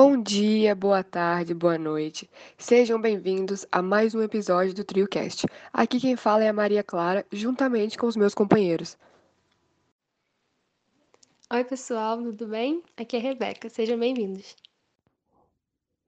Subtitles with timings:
[0.00, 2.30] Bom dia, boa tarde, boa noite.
[2.56, 5.48] Sejam bem-vindos a mais um episódio do TrioCast.
[5.72, 8.96] Aqui quem fala é a Maria Clara, juntamente com os meus companheiros.
[11.52, 12.80] Oi, pessoal, tudo bem?
[12.96, 14.54] Aqui é a Rebeca, sejam bem-vindos.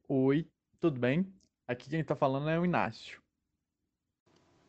[0.07, 0.47] Oi,
[0.79, 1.27] tudo bem?
[1.67, 3.21] Aqui quem tá falando é o Inácio.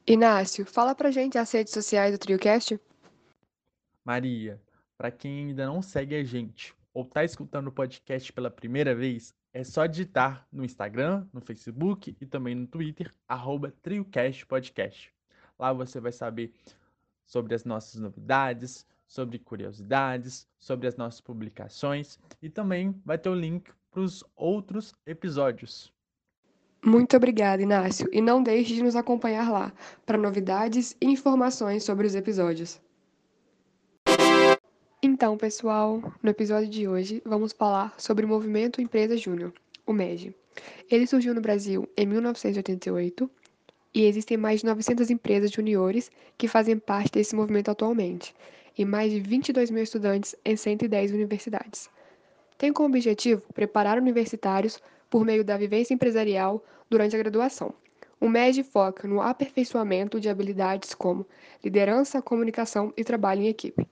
[0.08, 2.80] Inácio, fala pra gente as redes sociais do TrioCast.
[4.04, 4.60] Maria,
[4.98, 9.34] para quem ainda não segue a gente ou tá escutando o podcast pela primeira vez,
[9.54, 15.14] é só digitar no Instagram, no Facebook e também no Twitter, arroba TrioCastPodcast.
[15.58, 16.54] Lá você vai saber
[17.26, 23.36] sobre as nossas novidades, sobre curiosidades, sobre as nossas publicações e também vai ter o
[23.36, 25.94] link para os outros episódios.
[26.84, 29.72] Muito obrigada, Inácio, e não deixe de nos acompanhar lá
[30.06, 32.82] para novidades e informações sobre os episódios.
[35.22, 39.54] Então, pessoal, no episódio de hoje vamos falar sobre o Movimento Empresa Júnior,
[39.86, 40.36] o MEG.
[40.90, 43.30] Ele surgiu no Brasil em 1988
[43.94, 48.34] e existem mais de 900 empresas juniores que fazem parte desse movimento atualmente,
[48.76, 51.88] e mais de 22 mil estudantes em 110 universidades.
[52.58, 57.72] Tem como objetivo preparar universitários por meio da vivência empresarial durante a graduação.
[58.20, 61.28] O MEG foca no aperfeiçoamento de habilidades como
[61.64, 63.86] liderança, comunicação e trabalho em equipe.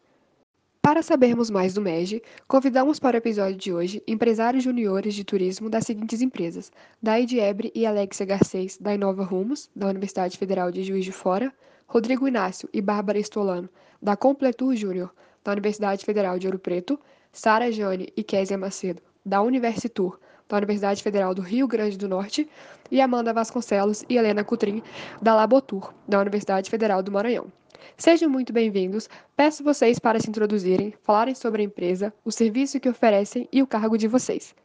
[0.81, 5.69] Para sabermos mais do MEG, convidamos para o episódio de hoje empresários juniores de turismo
[5.69, 6.71] das seguintes empresas:
[7.03, 11.53] Daide Ebre e Alexia Garcês, da Inova Rumos, da Universidade Federal de Juiz de Fora,
[11.86, 13.69] Rodrigo Inácio e Bárbara Estolano,
[14.02, 15.13] da Completur Júnior,
[15.44, 16.97] da Universidade Federal de Ouro Preto,
[17.30, 22.49] Sara Jane e Késia Macedo, da Universitur, da Universidade Federal do Rio Grande do Norte,
[22.89, 24.81] e Amanda Vasconcelos e Helena Cutrim,
[25.21, 27.52] da Labotur, da Universidade Federal do Maranhão.
[27.97, 29.09] Sejam muito bem-vindos.
[29.35, 33.67] Peço vocês para se introduzirem, falarem sobre a empresa, o serviço que oferecem e o
[33.67, 34.55] cargo de vocês.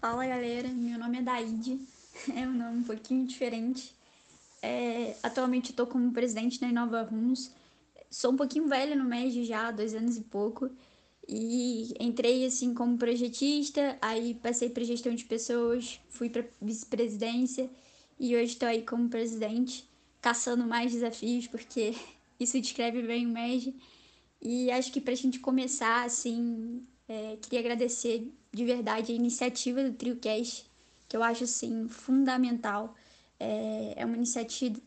[0.00, 1.78] Fala galera, meu nome é Daide,
[2.34, 3.94] é um nome um pouquinho diferente.
[4.62, 7.52] É, atualmente estou como presidente da Inova Rumos.
[8.10, 10.70] Sou um pouquinho velha no MEG já, dois anos e pouco.
[11.28, 17.70] E entrei assim como projetista, aí passei para gestão de pessoas, fui para vice-presidência
[18.18, 19.88] e hoje estou aí como presidente
[20.22, 21.94] caçando mais desafios, porque
[22.38, 23.74] isso descreve bem o MEG.
[24.40, 29.82] E acho que para a gente começar, assim, é, queria agradecer de verdade a iniciativa
[29.82, 30.70] do TrioCast,
[31.08, 32.94] que eu acho, assim, fundamental.
[33.38, 34.80] É, é uma iniciativa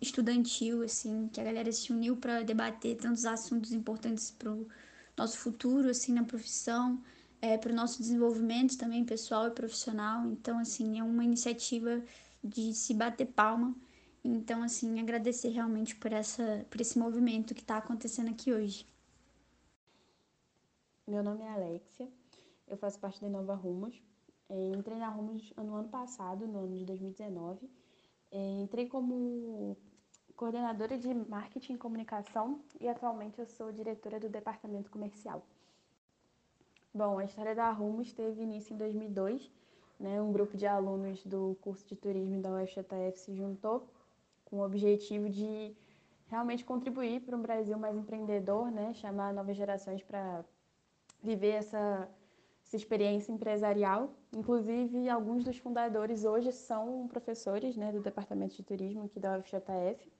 [0.00, 4.68] estudantil, assim, que a galera se uniu para debater tantos assuntos importantes para o
[5.16, 7.00] nosso futuro, assim, na profissão,
[7.40, 10.26] é, para o nosso desenvolvimento também pessoal e profissional.
[10.26, 12.02] Então, assim, é uma iniciativa
[12.42, 13.74] de se bater palma
[14.24, 18.86] então, assim, agradecer realmente por, essa, por esse movimento que está acontecendo aqui hoje.
[21.06, 22.08] Meu nome é Alexia,
[22.68, 24.00] eu faço parte da Nova Rumos.
[24.48, 27.68] É, entrei na Rumos no ano passado, no ano de 2019.
[28.30, 29.76] É, entrei como
[30.36, 35.44] coordenadora de marketing e comunicação e atualmente eu sou diretora do departamento comercial.
[36.94, 39.50] Bom, a história da Rumos teve início em 2002.
[39.98, 40.20] Né?
[40.20, 43.88] Um grupo de alunos do curso de turismo da UFJF se juntou
[44.52, 45.74] com o objetivo de
[46.26, 48.92] realmente contribuir para um Brasil mais empreendedor, né?
[48.92, 50.44] chamar novas gerações para
[51.22, 52.06] viver essa,
[52.62, 54.12] essa experiência empresarial.
[54.36, 60.12] Inclusive, alguns dos fundadores hoje são professores né, do Departamento de Turismo aqui da UFJF.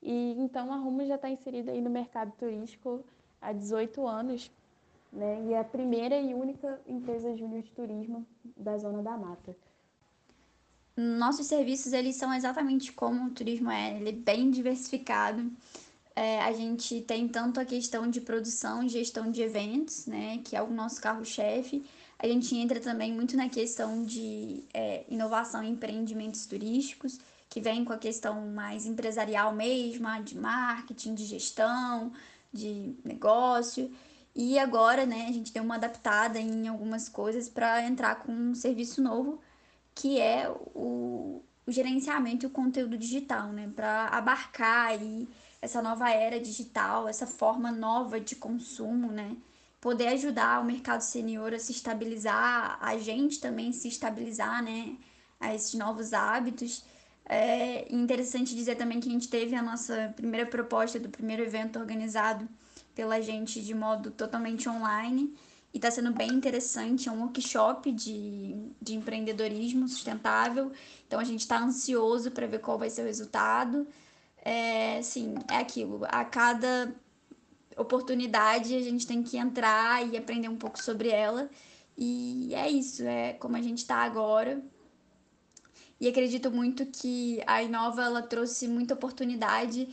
[0.00, 3.04] E então a Rumo já está inserida aí no mercado turístico
[3.40, 4.52] há 18 anos,
[5.12, 5.42] né?
[5.46, 8.24] E é a primeira e única empresa júnior de turismo
[8.56, 9.56] da Zona da Mata
[11.00, 15.48] nossos serviços eles são exatamente como o turismo é, ele é bem diversificado.
[16.16, 20.56] É, a gente tem tanto a questão de produção e gestão de eventos, né, que
[20.56, 21.84] é o nosso carro-chefe.
[22.18, 27.84] A gente entra também muito na questão de é, inovação e empreendimentos turísticos, que vem
[27.84, 32.12] com a questão mais empresarial mesmo, de marketing, de gestão,
[32.52, 33.88] de negócio.
[34.34, 38.54] E agora, né, a gente deu uma adaptada em algumas coisas para entrar com um
[38.56, 39.40] serviço novo,
[39.98, 43.68] que é o, o gerenciamento e o conteúdo digital, né?
[43.74, 45.28] Para abarcar aí
[45.60, 49.36] essa nova era digital, essa forma nova de consumo, né?
[49.80, 54.96] Poder ajudar o mercado senior a se estabilizar, a gente também se estabilizar, né?
[55.40, 56.84] A esses novos hábitos.
[57.24, 61.76] É interessante dizer também que a gente teve a nossa primeira proposta do primeiro evento
[61.76, 62.48] organizado
[62.94, 65.36] pela gente de modo totalmente online
[65.72, 67.08] e está sendo bem interessante.
[67.08, 70.72] É um workshop de, de empreendedorismo sustentável.
[71.06, 73.86] Então a gente está ansioso para ver qual vai ser o resultado.
[74.42, 76.00] É, sim, é aquilo.
[76.08, 76.94] A cada
[77.76, 81.50] oportunidade a gente tem que entrar e aprender um pouco sobre ela.
[81.96, 84.62] E é isso, é como a gente está agora.
[86.00, 89.88] E acredito muito que a Inova ela trouxe muita oportunidade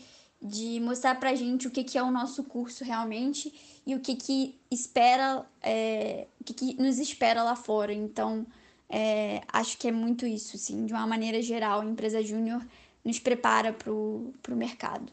[0.45, 3.53] de mostrar para gente o que, que é o nosso curso realmente
[3.85, 7.91] e o que, que espera, é, o que, que nos espera lá fora.
[7.91, 8.45] Então,
[8.89, 12.65] é, acho que é muito isso, sim, de uma maneira geral, a empresa júnior
[13.03, 15.11] nos prepara para o mercado.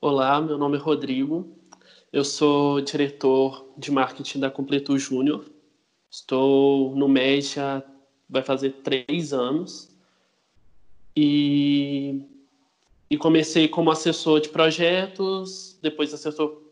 [0.00, 1.48] Olá, meu nome é Rodrigo,
[2.12, 5.44] eu sou diretor de marketing da Completu Júnior.
[6.10, 7.82] Estou no MES já
[8.28, 9.90] vai fazer três anos
[11.16, 12.22] e,
[13.10, 16.62] e comecei como assessor de projetos, depois assessor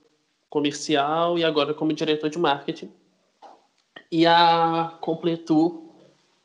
[0.48, 2.92] comercial e agora como diretor de marketing.
[4.10, 5.92] E a Completu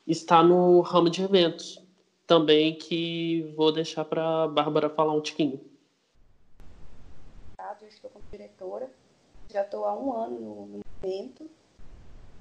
[0.07, 1.79] está no ramo de eventos,
[2.25, 5.61] também que vou deixar para a Bárbara falar um tiquinho.
[7.81, 8.89] Eu estou como diretora,
[9.49, 11.49] já estou há um ano no, evento.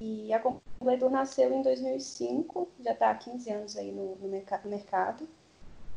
[0.00, 5.28] E a Completu nasceu em 2005, já está há 15 anos aí no, no mercado.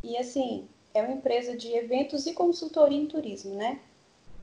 [0.03, 3.79] E assim, é uma empresa de eventos e consultoria em turismo, né?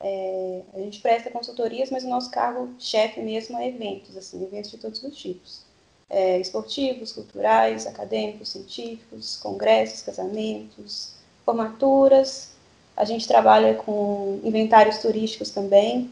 [0.00, 4.76] É, a gente presta consultorias, mas o nosso cargo-chefe mesmo é eventos, assim, eventos de
[4.76, 5.62] todos os tipos.
[6.10, 11.14] É, esportivos, culturais, acadêmicos, científicos, congressos, casamentos,
[11.44, 12.50] formaturas.
[12.94, 16.10] A gente trabalha com inventários turísticos também.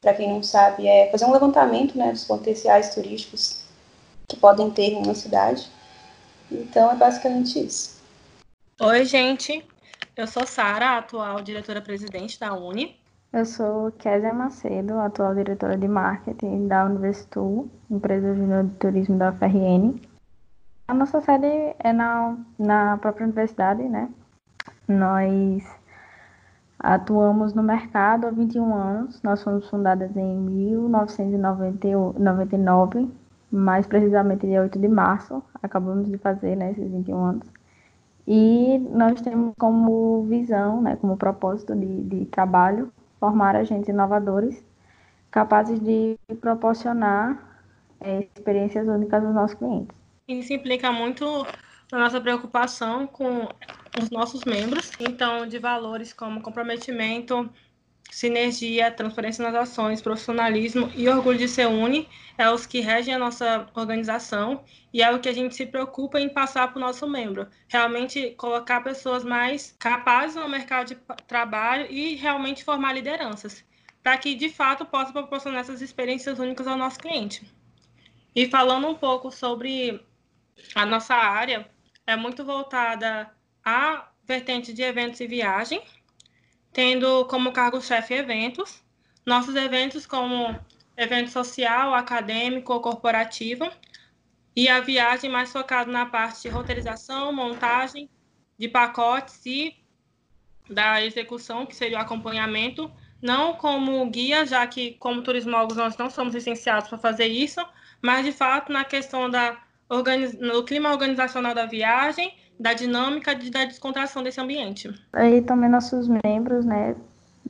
[0.00, 3.60] Para quem não sabe, é fazer um levantamento né, dos potenciais turísticos
[4.26, 5.68] que podem ter em uma cidade.
[6.50, 8.00] Então, é basicamente isso.
[8.80, 9.62] Oi, gente.
[10.14, 13.00] Eu sou Sara, atual diretora-presidente da Uni.
[13.32, 19.32] Eu sou Késia Macedo, atual diretora de marketing da Universitul, empresa júnior de turismo da
[19.32, 19.98] FRN.
[20.86, 21.46] A nossa sede
[21.78, 24.10] é na, na própria universidade, né?
[24.86, 25.64] Nós
[26.78, 29.22] atuamos no mercado há 21 anos.
[29.22, 33.10] Nós fomos fundadas em 1999,
[33.50, 35.42] mais precisamente dia 8 de março.
[35.62, 37.61] Acabamos de fazer né, esses 21 anos.
[38.26, 44.64] E nós temos como visão, né, como propósito de, de trabalho, formar agentes inovadores
[45.30, 47.64] capazes de proporcionar
[48.00, 49.96] é, experiências únicas aos nossos clientes.
[50.28, 51.24] Isso implica muito
[51.90, 53.48] na nossa preocupação com
[54.00, 57.48] os nossos membros, então de valores como comprometimento,
[58.12, 62.06] sinergia, transparência nas ações, profissionalismo e orgulho de ser uni
[62.36, 64.62] é os que regem a nossa organização
[64.92, 67.48] e é o que a gente se preocupa em passar para o nosso membro.
[67.68, 73.64] Realmente colocar pessoas mais capazes no mercado de trabalho e realmente formar lideranças,
[74.02, 77.50] para que de fato possa proporcionar essas experiências únicas ao nosso cliente.
[78.36, 80.04] E falando um pouco sobre
[80.74, 81.66] a nossa área,
[82.06, 83.30] é muito voltada
[83.64, 85.82] à vertente de eventos e viagem,
[86.72, 88.82] tendo como cargo-chefe eventos.
[89.24, 90.58] Nossos eventos como
[90.96, 93.70] evento social, acadêmico ou corporativo,
[94.54, 98.10] e a viagem mais focada na parte de roteirização, montagem
[98.58, 99.74] de pacotes e
[100.68, 102.90] da execução, que seria o acompanhamento,
[103.20, 107.60] não como guia, já que como turismólogos nós não somos licenciados para fazer isso,
[108.00, 110.38] mas de fato na questão da organiz...
[110.38, 114.88] no clima organizacional da viagem da dinâmica de, da descontração desse ambiente.
[115.14, 116.94] E também nossos membros, né,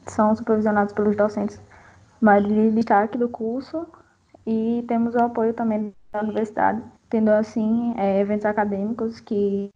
[0.06, 1.60] são supervisionados pelos docentes
[2.48, 3.86] de destaque do curso
[4.46, 9.70] e temos o apoio também da universidade, tendo assim é, eventos acadêmicos que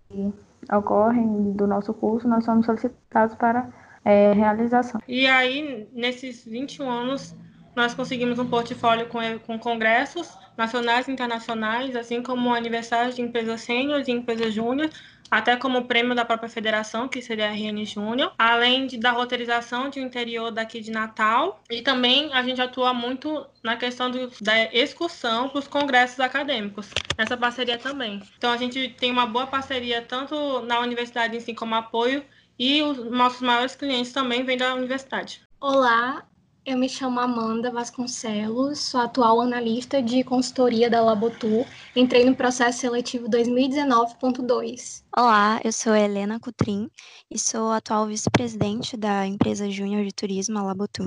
[0.72, 3.68] ocorrem do nosso curso, nós somos solicitados para
[4.04, 5.00] é, realização.
[5.06, 7.34] E aí, nesses 21 anos,
[7.75, 13.61] nós conseguimos um portfólio com, com congressos nacionais e internacionais, assim como aniversários de empresas
[13.61, 14.88] sênior e empresas júnior,
[15.30, 19.88] até como prêmio da própria federação, que seria a RN Júnior, além de, da roteirização
[19.88, 21.61] de um interior daqui de Natal.
[21.71, 26.90] E também a gente atua muito na questão do, da excursão para os congressos acadêmicos,
[27.18, 28.23] nessa parceria também.
[28.37, 32.25] Então a gente tem uma boa parceria tanto na universidade em si como apoio,
[32.59, 35.42] e os nossos maiores clientes também vêm da universidade.
[35.61, 36.26] Olá,
[36.66, 41.64] eu me chamo Amanda Vasconcelos, sou atual analista de consultoria da Labotu.
[41.94, 45.04] Entrei no processo seletivo 2019.2.
[45.16, 46.90] Olá, eu sou Helena Cutrim
[47.30, 51.04] e sou atual vice-presidente da empresa Júnior de Turismo, a Labotu.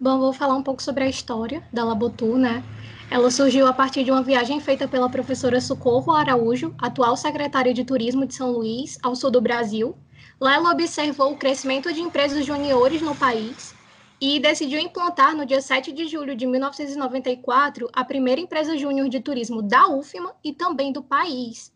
[0.00, 2.64] Bom, vou falar um pouco sobre a história da Labotu, né?
[3.10, 7.84] Ela surgiu a partir de uma viagem feita pela professora Socorro Araújo, atual secretária de
[7.84, 9.94] Turismo de São Luís, ao sul do Brasil.
[10.40, 13.74] Lá ela observou o crescimento de empresas juniores no país
[14.22, 19.18] e decidiu implantar no dia 7 de julho de 1994 a primeira empresa júnior de
[19.18, 21.72] turismo da UFMA e também do país.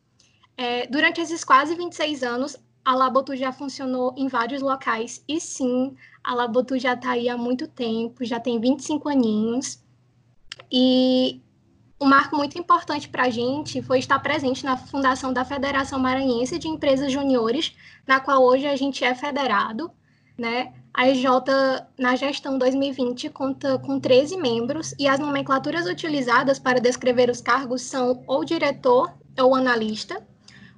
[0.56, 5.96] É, durante esses quase 26 anos, a Labotu já funcionou em vários locais e sim,
[6.22, 9.82] a Labotu já está aí há muito tempo, já tem 25 aninhos.
[10.70, 11.42] E
[12.00, 16.60] um marco muito importante para a gente foi estar presente na fundação da Federação Maranhense
[16.60, 17.74] de Empresas Juniores,
[18.06, 19.90] na qual hoje a gente é federado,
[20.38, 20.72] né?
[20.96, 21.24] A EJ,
[21.98, 27.82] na gestão 2020, conta com 13 membros e as nomenclaturas utilizadas para descrever os cargos
[27.82, 30.26] são ou diretor ou analista.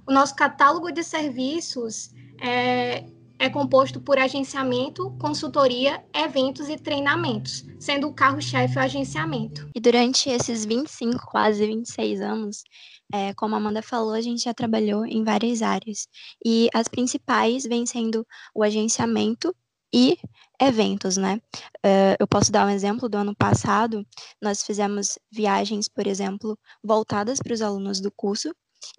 [0.04, 2.10] O nosso catálogo de serviços
[2.42, 3.04] é,
[3.38, 9.70] é composto por agenciamento, consultoria, eventos e treinamentos, sendo o carro-chefe o agenciamento.
[9.72, 12.64] E durante esses 25, quase 26 anos,
[13.14, 16.08] é, como a Amanda falou, a gente já trabalhou em várias áreas.
[16.44, 19.54] E as principais vêm sendo o agenciamento
[19.92, 20.18] e
[20.60, 21.40] eventos, né?
[21.84, 24.06] Uh, eu posso dar um exemplo do ano passado,
[24.42, 28.52] nós fizemos viagens, por exemplo, voltadas para os alunos do curso,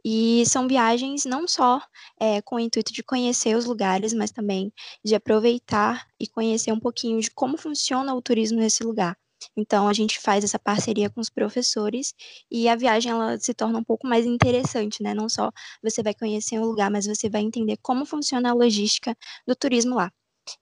[0.03, 1.81] e são viagens não só
[2.19, 6.79] é, com o intuito de conhecer os lugares, mas também de aproveitar e conhecer um
[6.79, 9.17] pouquinho de como funciona o turismo nesse lugar.
[9.55, 12.13] Então a gente faz essa parceria com os professores
[12.51, 15.13] e a viagem ela se torna um pouco mais interessante, né?
[15.13, 19.15] Não só você vai conhecer o lugar, mas você vai entender como funciona a logística
[19.47, 20.11] do turismo lá.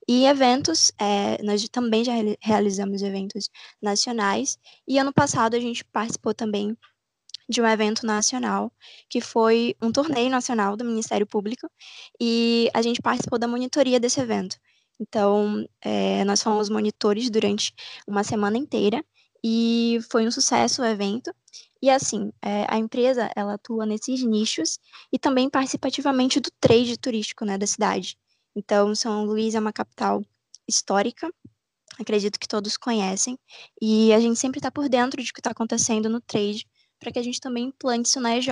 [0.06, 3.48] E eventos, é, nós também já realizamos eventos
[3.80, 6.76] nacionais, e ano passado a gente participou também
[7.48, 8.70] de um evento nacional,
[9.08, 11.70] que foi um torneio nacional do Ministério Público,
[12.20, 14.56] e a gente participou da monitoria desse evento.
[15.00, 17.72] Então, é, nós fomos monitores durante
[18.06, 19.02] uma semana inteira,
[19.42, 21.32] e foi um sucesso o evento.
[21.80, 24.78] E assim, é, a empresa ela atua nesses nichos
[25.12, 28.18] e também participativamente do trade turístico né, da cidade.
[28.58, 30.20] Então, São Luís é uma capital
[30.66, 31.32] histórica,
[31.96, 33.38] acredito que todos conhecem,
[33.80, 36.66] e a gente sempre está por dentro de o que está acontecendo no trade,
[36.98, 38.48] para que a gente também implante isso na EJ.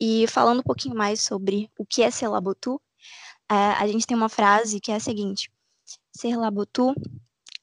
[0.00, 2.80] E falando um pouquinho mais sobre o que é ser Labotu,
[3.50, 5.50] é, a gente tem uma frase que é a seguinte:
[6.12, 6.94] ser Labotu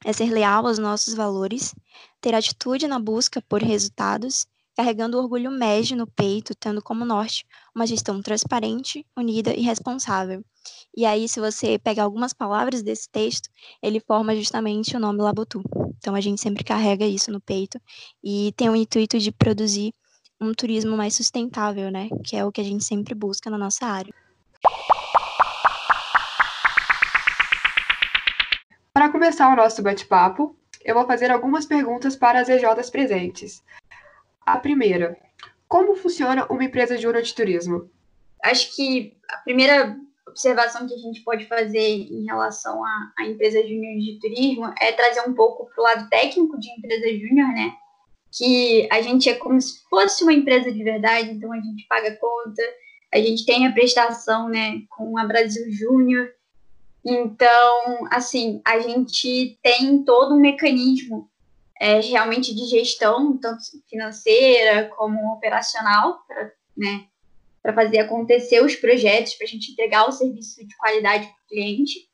[0.04, 1.74] é ser leal aos nossos valores,
[2.20, 4.46] ter atitude na busca por resultados
[4.82, 7.46] carregando o orgulho MEG no peito, tendo como norte
[7.76, 10.44] uma gestão transparente, unida e responsável.
[10.98, 13.48] E aí, se você pegar algumas palavras desse texto,
[13.80, 15.62] ele forma justamente o nome Labutu.
[16.00, 17.80] Então, a gente sempre carrega isso no peito
[18.24, 19.94] e tem o intuito de produzir
[20.42, 22.10] um turismo mais sustentável, né?
[22.26, 24.12] Que é o que a gente sempre busca na nossa área.
[28.92, 33.64] Para começar o nosso bate-papo, eu vou fazer algumas perguntas para as EJs presentes.
[34.51, 35.17] A primeira,
[35.65, 37.89] como funciona uma empresa de turismo?
[38.43, 43.62] Acho que a primeira observação que a gente pode fazer em relação à, à empresa
[43.62, 47.74] júnior de turismo é trazer um pouco para o lado técnico de empresa júnior, né?
[48.29, 52.13] Que a gente é como se fosse uma empresa de verdade, então a gente paga
[52.17, 52.62] conta,
[53.13, 56.29] a gente tem a prestação, né, com a Brasil Júnior.
[57.05, 61.31] Então, assim, a gente tem todo um mecanismo
[61.82, 67.08] é, realmente de gestão, tanto financeira como operacional, para né,
[67.74, 72.08] fazer acontecer os projetos, para a gente entregar o serviço de qualidade para o cliente.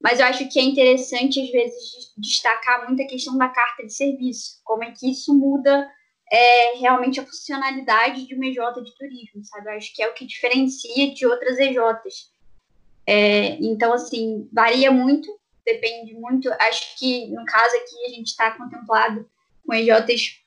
[0.00, 3.92] Mas eu acho que é interessante, às vezes, destacar muito a questão da carta de
[3.92, 5.90] serviço, como é que isso muda
[6.30, 9.66] é, realmente a funcionalidade de uma EJ de turismo, sabe?
[9.66, 12.30] Eu acho que é o que diferencia de outras EJs.
[13.04, 15.28] É, então, assim, varia muito
[15.68, 16.50] depende muito.
[16.52, 19.28] Acho que no caso aqui a gente está contemplado
[19.66, 20.38] com EJs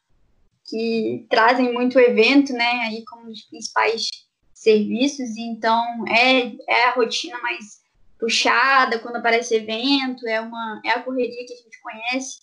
[0.65, 2.71] que trazem muito evento, né?
[2.87, 4.07] Aí como os principais
[4.53, 7.81] serviços, então é, é a rotina mais
[8.19, 12.39] puxada quando aparece evento, é uma é a correria que a gente conhece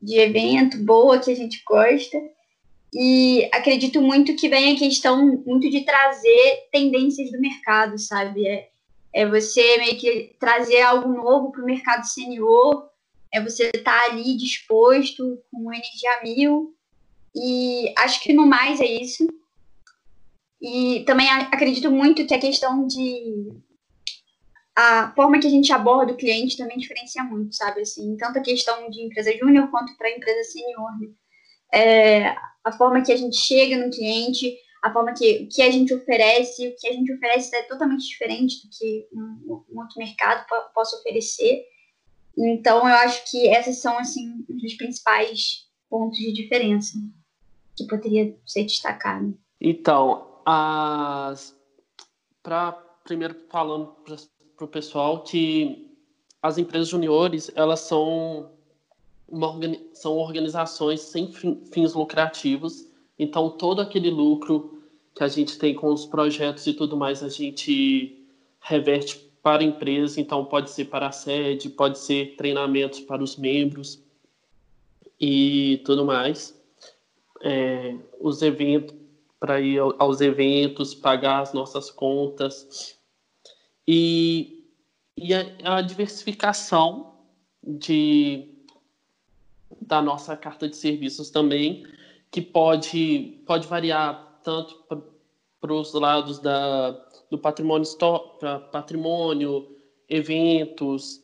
[0.00, 2.18] de evento boa que a gente gosta.
[2.92, 8.46] E acredito muito que vem a questão muito de trazer tendências do mercado, sabe?
[8.46, 8.70] É,
[9.12, 12.88] é você meio que trazer algo novo para o mercado senior,
[13.32, 16.74] é você estar tá ali disposto, com energia mil.
[17.34, 19.26] E acho que no mais é isso.
[20.60, 23.52] E também acredito muito que a questão de.
[24.76, 27.80] A forma que a gente aborda o cliente também diferencia muito, sabe?
[27.80, 30.90] Assim, tanto a questão de empresa júnior quanto para empresa senior.
[31.00, 31.08] Né?
[31.74, 35.92] É, a forma que a gente chega no cliente, a forma que, que a gente
[35.92, 40.46] oferece, o que a gente oferece é totalmente diferente do que um, um outro mercado
[40.74, 41.64] possa oferecer.
[42.36, 46.96] Então, eu acho que esses são, assim, os principais pontos de diferença
[47.76, 49.36] que poderia ser destacado.
[49.60, 51.56] Então, as...
[52.42, 52.72] para
[53.04, 53.96] primeiro falando
[54.56, 55.88] para o pessoal que
[56.42, 58.52] as empresas juniores, elas são,
[59.26, 59.48] uma,
[59.92, 62.86] são organizações sem fins lucrativos
[63.18, 64.82] então, todo aquele lucro
[65.14, 68.24] que a gente tem com os projetos e tudo mais, a gente
[68.60, 70.20] reverte para a empresa.
[70.20, 74.02] Então, pode ser para a sede, pode ser treinamentos para os membros
[75.20, 76.56] e tudo mais.
[77.42, 78.96] é, os eventos,
[79.38, 82.98] para ir aos eventos, pagar as nossas contas.
[83.86, 84.64] E,
[85.16, 87.14] e a, a diversificação
[87.62, 88.48] de,
[89.80, 91.86] da nossa carta de serviços também,
[92.30, 94.74] que pode, pode variar tanto
[95.60, 96.90] para os lados da,
[97.30, 97.86] do patrimônio,
[98.70, 99.76] patrimônio
[100.08, 101.22] eventos,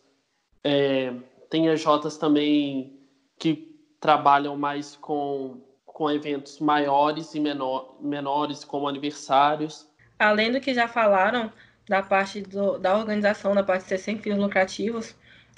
[0.63, 1.13] é,
[1.49, 2.99] tem EJs também
[3.39, 9.89] que trabalham mais com, com eventos maiores e menor, menores, como aniversários.
[10.19, 11.53] Além do que já falaram
[11.89, 15.15] da parte do, da organização, da parte de ser sem fins lucrativos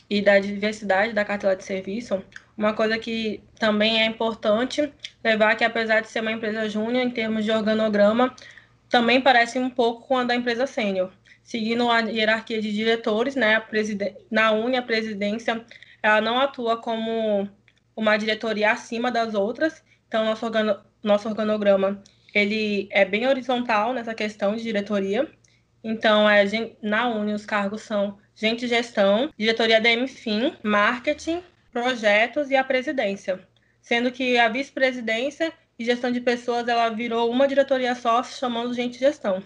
[0.09, 2.23] e da diversidade da cartela de serviço,
[2.57, 7.11] uma coisa que também é importante levar que apesar de ser uma empresa júnior em
[7.11, 8.35] termos de organograma,
[8.89, 11.13] também parece um pouco com a da empresa sênior.
[11.43, 13.63] Seguindo a hierarquia de diretores, né,
[14.31, 15.65] na UNE, a presidência
[16.03, 17.49] ela não atua como
[17.95, 22.03] uma diretoria acima das outras, então nosso, organo, nosso organograma
[22.35, 25.31] ele é bem horizontal nessa questão de diretoria.
[25.83, 26.45] Então, é,
[26.83, 33.41] na UNE, os cargos são gente gestão, diretoria da MFIM, marketing, projetos e a presidência.
[33.81, 38.99] Sendo que a vice-presidência e gestão de pessoas ela virou uma diretoria só, chamando gente
[38.99, 39.43] gestão.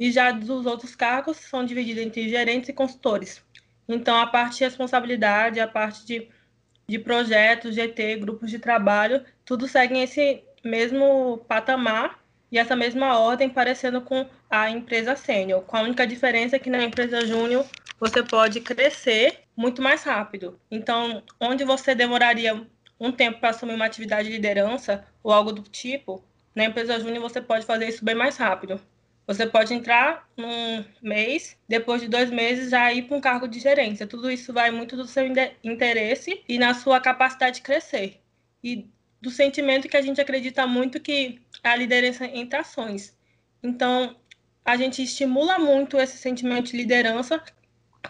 [0.00, 3.42] E já os outros cargos são divididos entre gerentes e consultores.
[3.86, 6.28] Então, a parte de responsabilidade, a parte de,
[6.88, 12.18] de projetos, GT, grupos de trabalho, tudo segue esse mesmo patamar
[12.50, 16.70] e essa mesma ordem, parecendo com a empresa sênior, com a única diferença é que
[16.70, 17.66] na empresa júnior
[18.04, 20.60] você pode crescer muito mais rápido.
[20.70, 22.66] Então, onde você demoraria
[23.00, 26.22] um tempo para assumir uma atividade de liderança ou algo do tipo,
[26.54, 28.78] na empresa júnior você pode fazer isso bem mais rápido.
[29.26, 33.58] Você pode entrar num mês, depois de dois meses já ir para um cargo de
[33.58, 34.06] gerência.
[34.06, 35.24] Tudo isso vai muito do seu
[35.62, 38.20] interesse e na sua capacidade de crescer.
[38.62, 38.86] E
[39.18, 43.16] do sentimento que a gente acredita muito que é a liderança entre ações.
[43.62, 44.14] Então,
[44.62, 47.42] a gente estimula muito esse sentimento de liderança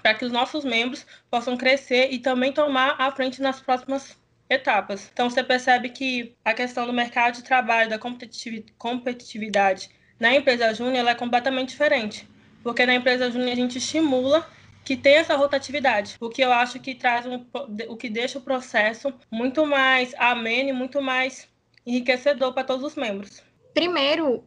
[0.02, 5.10] para que os nossos membros possam crescer e também tomar a frente nas próximas etapas.
[5.12, 11.06] Então, você percebe que a questão do mercado de trabalho, da competitividade na empresa júnior
[11.06, 12.28] é completamente diferente,
[12.62, 14.46] porque na empresa júnior a gente estimula
[14.84, 17.44] que tem essa rotatividade, o que eu acho que traz um,
[17.88, 21.48] o que deixa o processo muito mais ameno e muito mais
[21.86, 23.42] enriquecedor para todos os membros.
[23.72, 24.44] Primeiro,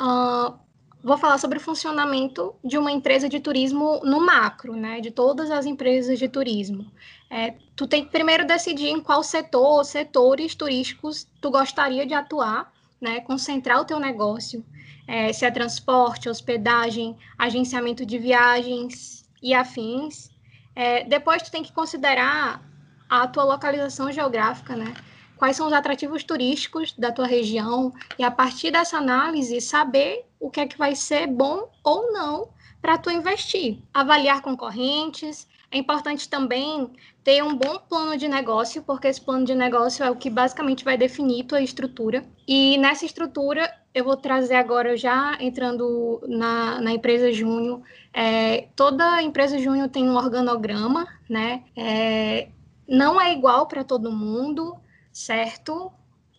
[0.00, 0.58] uh,
[1.06, 5.00] vou falar sobre o funcionamento de uma empresa de turismo no macro, né?
[5.00, 6.90] De todas as empresas de turismo.
[7.30, 12.12] É, tu tem que primeiro decidir em qual setor ou setores turísticos tu gostaria de
[12.12, 13.20] atuar, né?
[13.20, 14.64] Concentrar o teu negócio
[15.06, 20.28] é, se é transporte, hospedagem, agenciamento de viagens e afins.
[20.74, 22.60] É, depois tu tem que considerar
[23.08, 24.92] a tua localização geográfica, né?
[25.36, 30.50] Quais são os atrativos turísticos da tua região e a partir dessa análise saber o
[30.50, 32.48] que é que vai ser bom ou não
[32.80, 33.78] para tu investir.
[33.92, 36.90] Avaliar concorrentes, é importante também
[37.24, 40.84] ter um bom plano de negócio, porque esse plano de negócio é o que basicamente
[40.84, 42.24] vai definir tua estrutura.
[42.46, 49.20] E nessa estrutura, eu vou trazer agora, já entrando na, na empresa Júnior, é, toda
[49.22, 51.64] empresa Júnior tem um organograma, né?
[51.76, 52.48] É,
[52.88, 54.76] não é igual para todo mundo,
[55.16, 55.90] certo?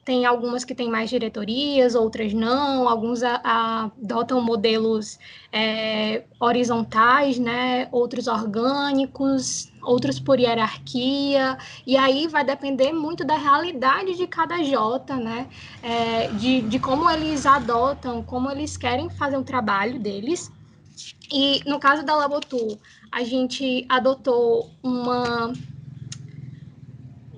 [0.05, 2.87] Tem algumas que têm mais diretorias, outras não.
[2.87, 5.19] Alguns adotam modelos
[5.51, 7.89] é, horizontais, né?
[7.91, 11.57] Outros orgânicos, outros por hierarquia.
[11.85, 15.49] E aí vai depender muito da realidade de cada J, né?
[15.81, 20.49] É, de, de como eles adotam, como eles querem fazer o trabalho deles.
[21.33, 22.79] E no caso da Labotu,
[23.11, 25.51] a gente adotou uma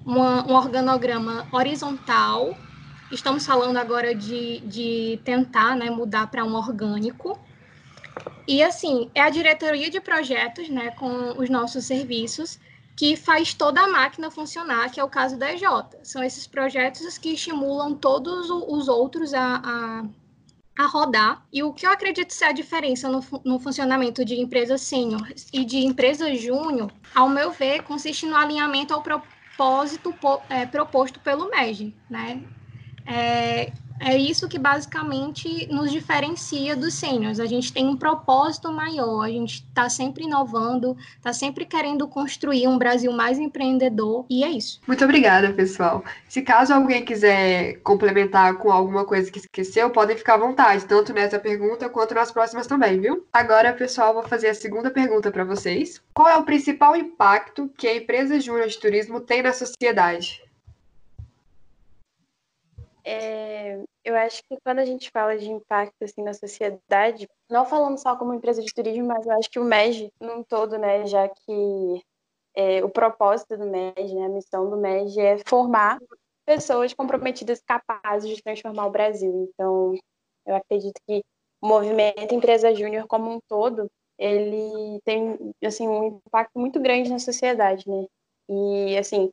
[0.10, 2.58] uma, um organograma horizontal.
[3.12, 7.40] Estamos falando agora de, de tentar né, mudar para um orgânico.
[8.48, 12.60] E, assim, é a diretoria de projetos, né, com os nossos serviços,
[12.96, 15.64] que faz toda a máquina funcionar, que é o caso da EJ.
[16.02, 20.06] São esses projetos que estimulam todos os outros a, a,
[20.84, 21.46] a rodar.
[21.54, 25.64] E o que eu acredito ser a diferença no, no funcionamento de empresas sênior e
[25.64, 30.16] de empresas júnior, ao meu ver, consiste no alinhamento ao propósito propósito
[30.50, 32.42] é, proposto pelo MEG, né?
[33.06, 37.40] É, é isso que basicamente nos diferencia dos sêniores.
[37.40, 42.68] A gente tem um propósito maior, a gente está sempre inovando, está sempre querendo construir
[42.68, 44.82] um Brasil mais empreendedor, e é isso.
[44.88, 46.04] Muito obrigada, pessoal.
[46.28, 51.14] Se caso alguém quiser complementar com alguma coisa que esqueceu, podem ficar à vontade, tanto
[51.14, 53.26] nessa pergunta quanto nas próximas também, viu?
[53.34, 56.02] Agora, pessoal, vou fazer a segunda pergunta para vocês.
[56.14, 60.42] Qual é o principal impacto que a empresa júnior de turismo tem na sociedade?
[63.04, 67.98] É, eu acho que quando a gente fala de impacto assim na sociedade, não falando
[67.98, 71.28] só como empresa de turismo, mas eu acho que o MEG num todo, né, já
[71.28, 72.04] que
[72.56, 76.00] é, o propósito do MEG, né, a missão do MEG é formar
[76.46, 79.50] pessoas comprometidas capazes de transformar o Brasil.
[79.54, 79.94] Então,
[80.46, 81.24] eu acredito que
[81.62, 87.20] o movimento Empresa Júnior como um todo, ele tem assim um impacto muito grande na
[87.20, 88.06] sociedade, né?
[88.50, 89.32] E assim,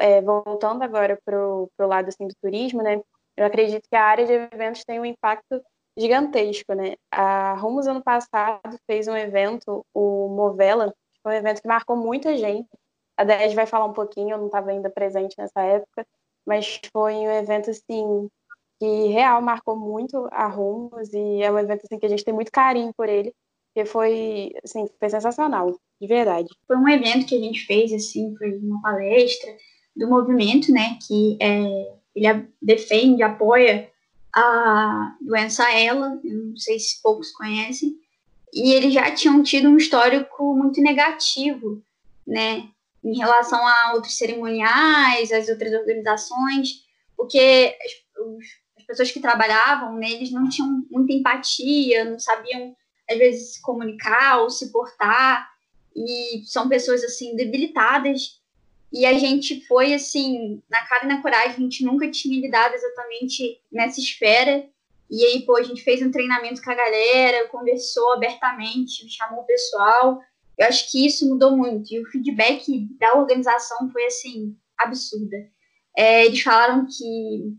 [0.00, 3.00] é, voltando agora para o lado assim, do turismo, né?
[3.36, 5.62] Eu acredito que a área de eventos tem um impacto
[5.96, 6.94] gigantesco, né?
[7.10, 11.96] A Rumos ano passado fez um evento, o Movela, que foi um evento que marcou
[11.96, 12.68] muita gente.
[13.16, 16.06] A Dez vai falar um pouquinho, eu não estava ainda presente nessa época,
[16.46, 18.28] mas foi um evento assim
[18.80, 22.32] que real marcou muito a Rumos e é um evento assim que a gente tem
[22.32, 23.34] muito carinho por ele,
[23.68, 26.48] porque foi assim, foi sensacional, de verdade.
[26.66, 29.54] Foi um evento que a gente fez assim, foi uma palestra
[29.94, 31.60] do movimento, né, que é,
[32.14, 33.90] ele defende, apoia
[34.34, 37.96] a doença ELA, não sei se poucos conhecem,
[38.52, 41.82] e eles já tinham tido um histórico muito negativo,
[42.26, 42.68] né,
[43.04, 46.84] em relação a outros cerimoniais, as outras organizações,
[47.16, 47.92] porque as,
[48.78, 52.74] as pessoas que trabalhavam neles não tinham muita empatia, não sabiam,
[53.10, 55.49] às vezes, se comunicar ou se portar,
[55.94, 58.40] e são pessoas, assim, debilitadas,
[58.92, 62.74] e a gente foi, assim, na cara e na coragem, a gente nunca tinha lidado
[62.74, 64.68] exatamente nessa esfera,
[65.10, 69.46] e aí, pô, a gente fez um treinamento com a galera, conversou abertamente, chamou o
[69.46, 70.20] pessoal,
[70.56, 71.92] eu acho que isso mudou muito.
[71.92, 75.36] E o feedback da organização foi, assim, absurda.
[75.96, 77.52] É, eles falaram que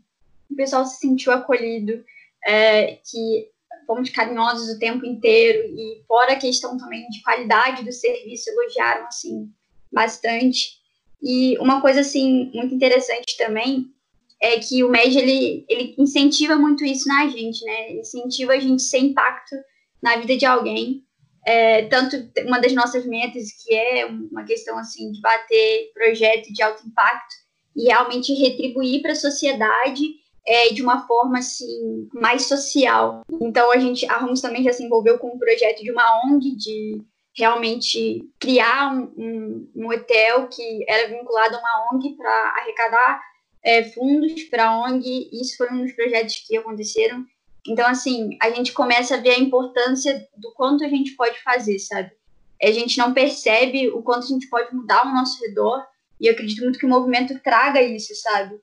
[0.50, 2.06] o pessoal se sentiu acolhido,
[2.46, 3.51] é, que
[3.92, 5.68] fomos carinhosos o tempo inteiro.
[5.78, 9.50] E fora a questão também de qualidade do serviço, elogiaram, assim,
[9.92, 10.80] bastante.
[11.22, 13.88] E uma coisa, assim, muito interessante também
[14.42, 17.94] é que o MED, ele, ele incentiva muito isso na gente, né?
[17.94, 19.56] Incentiva a gente ser impacto
[20.02, 21.04] na vida de alguém.
[21.46, 26.62] É, tanto uma das nossas metas, que é uma questão assim de bater projeto de
[26.62, 27.36] alto impacto
[27.76, 33.22] e realmente retribuir para a sociedade é, de uma forma assim mais social.
[33.42, 36.56] Então a gente a Ramos também já se envolveu com um projeto de uma ONG
[36.56, 37.02] de
[37.38, 43.22] realmente criar um, um, um hotel que era vinculado a uma ONG para arrecadar
[43.64, 45.30] é, fundos para ONG.
[45.32, 47.26] Isso foi um dos projetos que aconteceram
[47.68, 51.78] então, assim, a gente começa a ver a importância do quanto a gente pode fazer,
[51.80, 52.12] sabe?
[52.62, 55.84] A gente não percebe o quanto a gente pode mudar ao nosso redor,
[56.20, 58.56] e eu acredito muito que o movimento traga isso, sabe?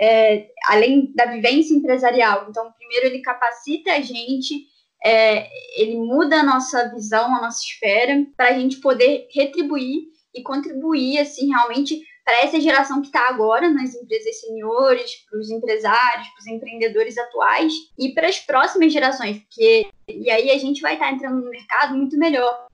[0.00, 2.46] É, além da vivência empresarial.
[2.48, 4.66] Então, primeiro, ele capacita a gente,
[5.04, 5.48] é,
[5.80, 11.18] ele muda a nossa visão, a nossa esfera, para a gente poder retribuir e contribuir,
[11.18, 16.40] assim, realmente para essa geração que está agora nas empresas seniores, para os empresários, para
[16.40, 21.06] os empreendedores atuais e para as próximas gerações, porque e aí a gente vai estar
[21.06, 22.66] tá entrando no mercado muito melhor.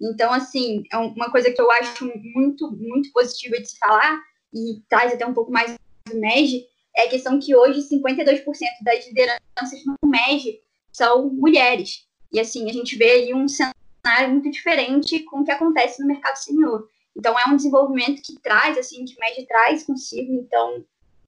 [0.00, 4.20] Então, assim, é uma coisa que eu acho muito, muito positiva de se falar
[4.54, 6.66] e traz até um pouco mais do MEG,
[6.96, 8.44] é a questão que hoje 52%
[8.82, 10.60] das lideranças no MEG
[10.92, 12.06] são mulheres.
[12.32, 16.08] E, assim, a gente vê aí um cenário muito diferente com o que acontece no
[16.08, 16.88] mercado senior.
[17.14, 20.32] Então, é um desenvolvimento que traz, assim, que o MED traz consigo.
[20.32, 20.84] Então,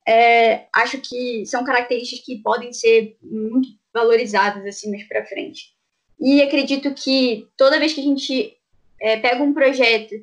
[0.06, 5.74] é, acho que são características que podem ser muito valorizadas, assim, mais para frente.
[6.18, 8.56] E acredito que toda vez que a gente
[9.00, 10.14] é, pega um projeto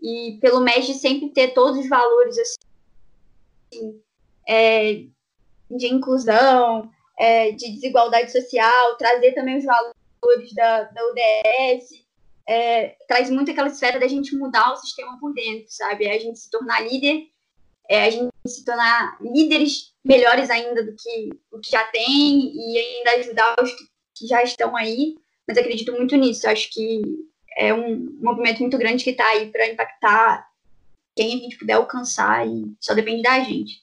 [0.00, 2.58] e pelo MED sempre ter todos os valores, assim,
[4.46, 5.04] é,
[5.70, 12.02] de inclusão, é, de desigualdade social, trazer também os valores da, da UDS,
[12.46, 16.08] é, traz muito aquela esfera da gente mudar o sistema por dentro, sabe?
[16.08, 17.28] A gente se tornar líder,
[17.88, 22.78] é, a gente se tornar líderes melhores ainda do que o que já tem e
[22.78, 23.84] ainda ajudar os que,
[24.16, 25.16] que já estão aí.
[25.46, 26.48] Mas acredito muito nisso.
[26.48, 27.02] Acho que
[27.56, 30.46] é um movimento muito grande que está aí para impactar
[31.14, 33.82] quem a gente puder alcançar e só depende da gente.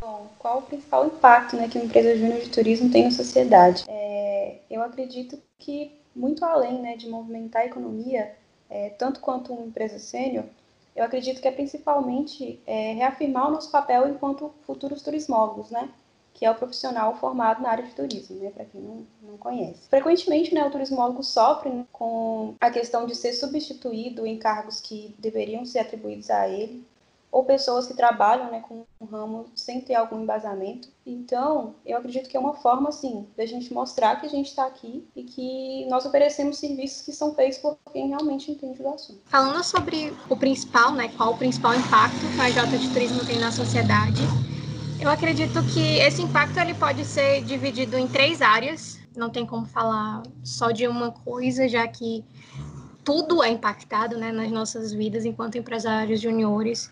[0.00, 3.84] Bom, qual o principal impacto né, que uma empresa júnior de turismo tem na sociedade?
[3.88, 8.34] É, eu acredito que muito além né, de movimentar a economia,
[8.68, 10.44] é, tanto quanto uma empresa sênior,
[10.94, 15.88] eu acredito que é principalmente é, reafirmar o nosso papel enquanto futuros turismólogos, né?
[16.38, 19.88] Que é o profissional formado na área de turismo, né, para quem não, não conhece.
[19.88, 25.16] Frequentemente, né, o turismólogo sofre né, com a questão de ser substituído em cargos que
[25.18, 26.86] deveriam ser atribuídos a ele,
[27.30, 30.88] ou pessoas que trabalham né, com um ramo sem ter algum embasamento.
[31.04, 34.64] Então, eu acredito que é uma forma, assim, da gente mostrar que a gente está
[34.64, 39.20] aqui e que nós oferecemos serviços que são feitos por quem realmente entende do assunto.
[39.26, 43.40] Falando sobre o principal, né, qual o principal impacto que a J de Turismo tem
[43.40, 44.22] na sociedade,
[45.00, 48.98] Eu acredito que esse impacto ele pode ser dividido em três áreas.
[49.16, 52.24] Não tem como falar só de uma coisa, já que
[53.04, 56.90] tudo é impactado né, nas nossas vidas enquanto empresários juniores.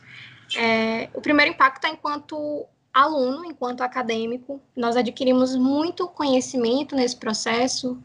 [0.56, 2.64] É, o primeiro impacto é enquanto
[2.94, 4.60] aluno, enquanto acadêmico.
[4.74, 7.98] Nós adquirimos muito conhecimento nesse processo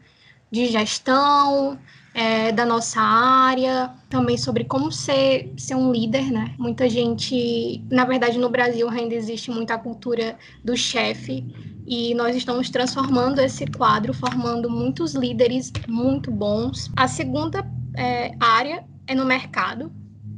[0.50, 1.78] de gestão,
[2.14, 6.54] é, da nossa área, também sobre como ser, ser um líder, né?
[6.58, 11.44] Muita gente, na verdade, no Brasil ainda existe muita cultura do chefe
[11.86, 16.90] e nós estamos transformando esse quadro, formando muitos líderes muito bons.
[16.96, 19.90] A segunda é, área é no mercado,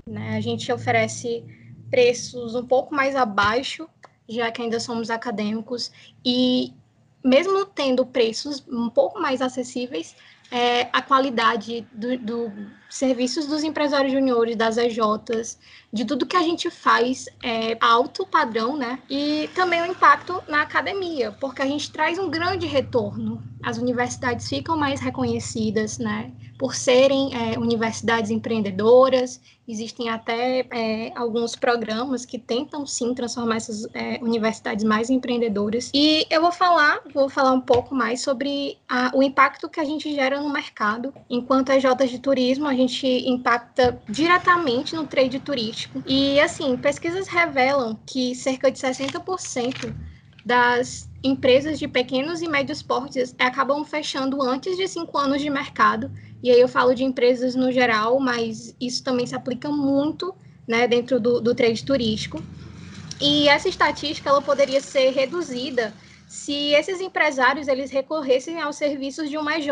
[0.08, 0.36] né?
[0.36, 1.44] A gente oferece
[1.90, 3.88] preços um pouco mais abaixo,
[4.28, 5.90] já que ainda somos acadêmicos
[6.24, 6.72] e
[7.22, 10.14] mesmo tendo preços um pouco mais acessíveis,
[10.54, 12.52] é, a qualidade dos do
[12.94, 15.58] serviços dos empresários juniores, das EJs,
[15.92, 19.00] de tudo que a gente faz é alto padrão, né?
[19.10, 23.42] E também o impacto na academia, porque a gente traz um grande retorno.
[23.62, 26.30] As universidades ficam mais reconhecidas, né?
[26.56, 33.86] Por serem é, universidades empreendedoras, existem até é, alguns programas que tentam sim transformar essas
[33.94, 35.90] é, universidades mais empreendedoras.
[35.94, 39.84] E eu vou falar, vou falar um pouco mais sobre a, o impacto que a
[39.84, 41.14] gente gera no mercado.
[41.28, 46.02] Enquanto EJs de turismo, a gente impacta diretamente no trade turístico.
[46.06, 49.94] E assim, pesquisas revelam que cerca de 60%
[50.44, 56.10] das empresas de pequenos e médios portes acabam fechando antes de cinco anos de mercado.
[56.42, 60.34] E aí eu falo de empresas no geral, mas isso também se aplica muito
[60.68, 62.42] né, dentro do, do trade turístico.
[63.20, 65.94] E essa estatística ela poderia ser reduzida
[66.34, 69.68] se esses empresários eles recorressem aos serviços de uma EJ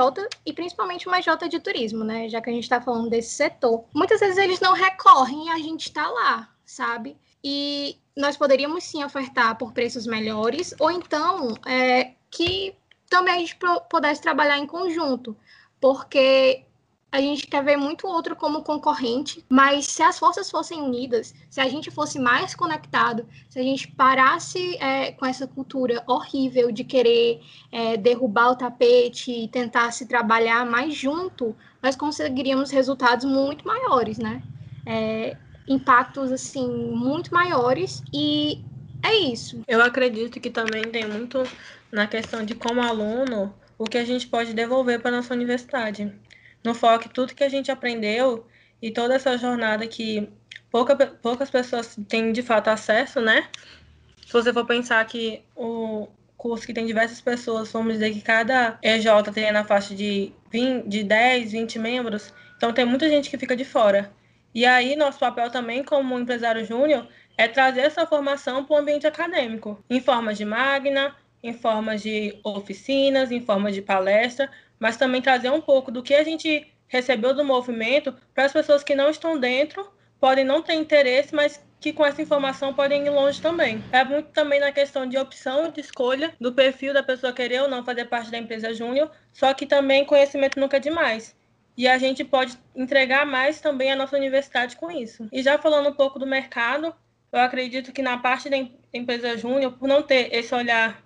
[0.46, 2.28] e principalmente uma EJ de turismo, né?
[2.28, 3.84] Já que a gente está falando desse setor.
[3.92, 7.16] Muitas vezes eles não recorrem e a gente está lá, sabe?
[7.42, 12.76] E nós poderíamos sim ofertar por preços melhores, ou então é, que
[13.10, 13.58] também a gente
[13.90, 15.36] pudesse trabalhar em conjunto,
[15.80, 16.64] porque
[17.12, 21.60] a gente quer ver muito outro como concorrente, mas se as forças fossem unidas, se
[21.60, 26.82] a gente fosse mais conectado, se a gente parasse é, com essa cultura horrível de
[26.82, 33.66] querer é, derrubar o tapete e tentar se trabalhar mais junto, nós conseguiríamos resultados muito
[33.66, 34.42] maiores, né?
[34.86, 35.36] É,
[35.68, 38.64] impactos assim muito maiores e
[39.04, 39.62] é isso.
[39.68, 41.42] Eu acredito que também tem muito
[41.92, 46.10] na questão de como aluno o que a gente pode devolver para nossa universidade
[46.64, 48.46] no foco tudo que a gente aprendeu
[48.80, 50.28] e toda essa jornada que
[50.70, 53.48] pouca, poucas pessoas têm de fato acesso, né?
[54.26, 58.78] Se você for pensar que o curso que tem diversas pessoas, vamos dizer que cada
[58.82, 63.38] EJ tem na faixa de, 20, de 10, 20 membros, então tem muita gente que
[63.38, 64.12] fica de fora.
[64.54, 67.06] E aí, nosso papel também, como empresário júnior,
[67.38, 72.38] é trazer essa formação para o ambiente acadêmico, em forma de magna, em forma de
[72.44, 74.50] oficinas, em forma de palestra,
[74.82, 78.82] mas também trazer um pouco do que a gente recebeu do movimento para as pessoas
[78.82, 83.10] que não estão dentro, podem não ter interesse, mas que com essa informação podem ir
[83.10, 83.80] longe também.
[83.92, 87.68] É muito também na questão de opção de escolha do perfil da pessoa querer ou
[87.68, 91.36] não fazer parte da empresa júnior, só que também conhecimento nunca é demais.
[91.76, 95.28] E a gente pode entregar mais também à nossa universidade com isso.
[95.30, 96.92] E já falando um pouco do mercado,
[97.30, 98.56] eu acredito que na parte da
[98.92, 101.00] empresa júnior, por não ter esse olhar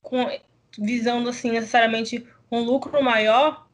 [0.00, 0.30] com
[0.78, 3.66] visando assim necessariamente um lucro maior,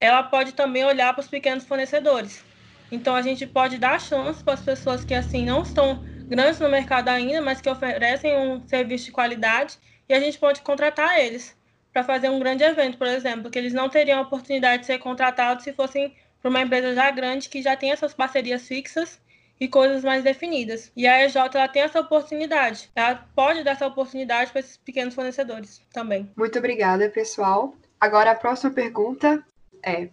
[0.00, 2.44] ela pode também olhar para os pequenos fornecedores.
[2.90, 6.68] Então a gente pode dar chance para as pessoas que assim não estão grandes no
[6.68, 11.56] mercado ainda, mas que oferecem um serviço de qualidade e a gente pode contratar eles
[11.92, 14.98] para fazer um grande evento, por exemplo, que eles não teriam a oportunidade de ser
[14.98, 19.20] contratados se fossem para uma empresa já grande que já tem essas parcerias fixas
[19.60, 20.92] e coisas mais definidas.
[20.96, 22.88] E a EJ ela tem essa oportunidade.
[22.94, 26.30] Ela pode dar essa oportunidade para esses pequenos fornecedores também.
[26.36, 27.74] Muito obrigada, pessoal.
[28.00, 29.44] Agora, a próxima pergunta
[29.82, 30.08] é: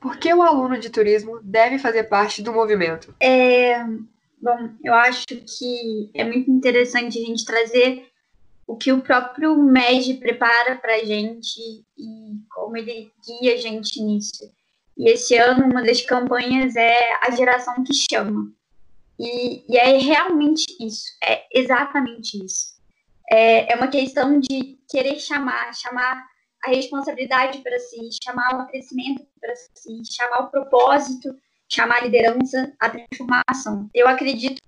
[0.00, 3.14] por que o aluno de turismo deve fazer parte do movimento?
[3.20, 3.84] É,
[4.40, 8.10] bom, eu acho que é muito interessante a gente trazer
[8.66, 11.60] o que o próprio MEG prepara para a gente
[11.98, 14.48] e como ele guia a gente nisso.
[14.96, 18.52] E esse ano, uma das campanhas é a geração que chama.
[19.18, 22.74] E, e é realmente isso, é exatamente isso.
[23.30, 26.29] É, é uma questão de querer chamar, chamar
[26.62, 31.34] a responsabilidade para si, chamar o crescimento para si, chamar o propósito,
[31.68, 33.88] chamar a liderança, a transformação.
[33.94, 34.60] Eu acredito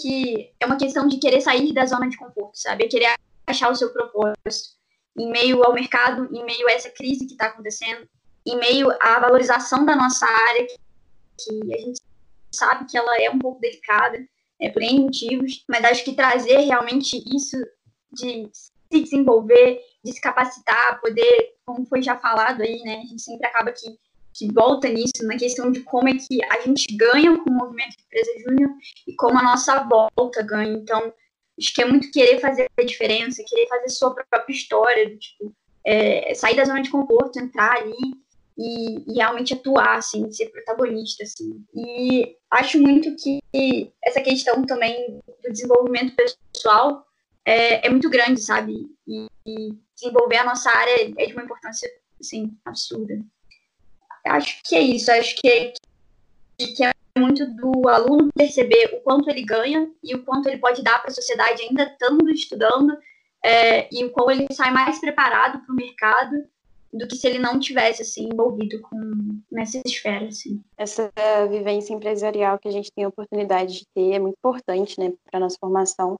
[0.00, 2.84] que é uma questão de querer sair da zona de conforto, sabe?
[2.84, 3.14] É querer
[3.46, 4.78] achar o seu propósito
[5.18, 8.08] em meio ao mercado, em meio a essa crise que está acontecendo,
[8.46, 10.66] em meio à valorização da nossa área,
[11.38, 12.00] que a gente
[12.52, 14.18] sabe que ela é um pouco delicada,
[14.60, 17.56] é, por N motivos, mas acho que trazer realmente isso
[18.12, 18.50] de
[18.92, 22.96] se desenvolver, de se capacitar, poder, como foi já falado aí, né?
[22.96, 23.96] A gente sempre acaba que,
[24.34, 27.96] que volta nisso, na questão de como é que a gente ganha com o movimento
[27.96, 28.70] de empresa júnior
[29.06, 30.72] e como a nossa volta ganha.
[30.72, 31.12] Então,
[31.58, 36.34] acho que é muito querer fazer a diferença, querer fazer sua própria história, tipo, é,
[36.34, 37.94] sair da zona de conforto, entrar ali
[38.58, 41.64] e, e, realmente atuar, assim, ser protagonista, assim.
[41.74, 43.40] E acho muito que
[44.04, 46.14] essa questão também do desenvolvimento
[46.52, 47.06] pessoal
[47.44, 48.86] é, é muito grande, sabe?
[49.06, 53.20] E, e, desenvolver a nossa área é de uma importância, assim, absurda.
[54.26, 55.72] Acho que é isso, acho que é,
[56.58, 60.82] que é muito do aluno perceber o quanto ele ganha e o quanto ele pode
[60.82, 62.96] dar para a sociedade ainda estando estudando
[63.44, 66.44] é, e o quão ele sai mais preparado para o mercado
[66.92, 70.62] do que se ele não tivesse assim envolvido com nessa esfera assim.
[70.76, 71.10] Essa
[71.48, 75.40] vivência empresarial que a gente tem a oportunidade de ter é muito importante, né, para
[75.40, 76.16] nossa formação.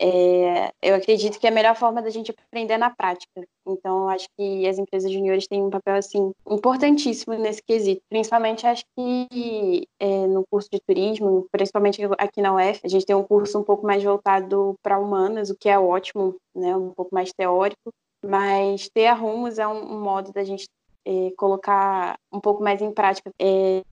[0.00, 3.42] É, eu acredito que é a melhor forma da gente aprender na prática.
[3.66, 8.00] Então, acho que as empresas juniores têm um papel assim importantíssimo nesse quesito.
[8.08, 13.16] Principalmente, acho que é, no curso de turismo, principalmente aqui na UF, a gente tem
[13.16, 17.14] um curso um pouco mais voltado para humanas, o que é ótimo, né, um pouco
[17.14, 17.92] mais teórico.
[18.24, 20.66] Mas ter a Rumos é um, um modo da gente
[21.08, 23.30] é, colocar um pouco mais em prática.
[23.40, 23.82] É,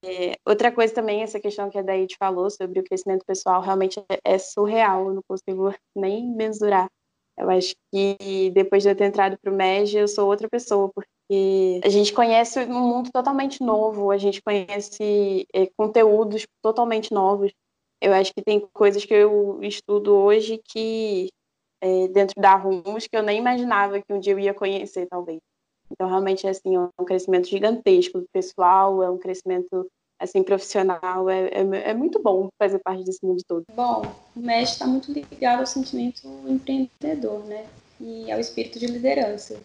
[0.45, 4.35] outra coisa também, essa questão que a Daíde falou sobre o crescimento pessoal, realmente é,
[4.35, 6.91] é surreal, eu não consigo nem mensurar.
[7.39, 10.91] Eu acho que depois de eu ter entrado para o MEG, eu sou outra pessoa,
[10.95, 17.51] porque a gente conhece um mundo totalmente novo, a gente conhece é, conteúdos totalmente novos.
[18.01, 21.29] Eu acho que tem coisas que eu estudo hoje que
[21.81, 25.41] é, dentro da Rumos que eu nem imaginava que um dia eu ia conhecer, talvez.
[25.93, 29.87] Então, realmente, assim, é um crescimento gigantesco pessoal, é um crescimento,
[30.21, 33.65] assim, profissional, é, é, é muito bom fazer parte desse mundo todo.
[33.75, 34.03] Bom,
[34.35, 37.67] o MES está muito ligado ao sentimento empreendedor, né?
[38.01, 39.59] E ao espírito de liderança.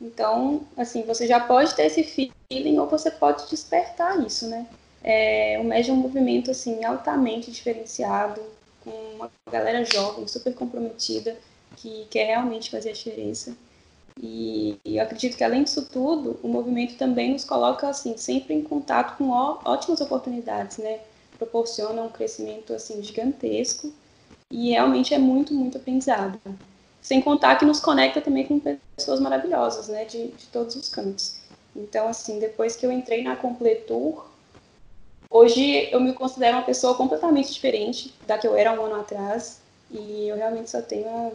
[0.00, 4.68] Então, assim, você já pode ter esse feeling ou você pode despertar isso, né?
[5.02, 8.40] É, o MES é um movimento, assim, altamente diferenciado,
[8.84, 11.36] com uma galera jovem, super comprometida,
[11.76, 13.56] que quer realmente fazer a diferença.
[14.20, 18.54] E, e, eu acredito que além disso tudo, o movimento também nos coloca assim sempre
[18.54, 21.00] em contato com ó, ótimas oportunidades, né?
[21.38, 23.92] Proporciona um crescimento assim gigantesco
[24.50, 26.38] e realmente é muito muito aprendizado.
[27.00, 28.60] Sem contar que nos conecta também com
[28.96, 30.04] pessoas maravilhosas, né?
[30.04, 31.36] De, de todos os cantos.
[31.74, 34.26] Então assim, depois que eu entrei na Completur,
[35.30, 39.60] hoje eu me considero uma pessoa completamente diferente da que eu era um ano atrás
[39.90, 41.32] e eu realmente só tenho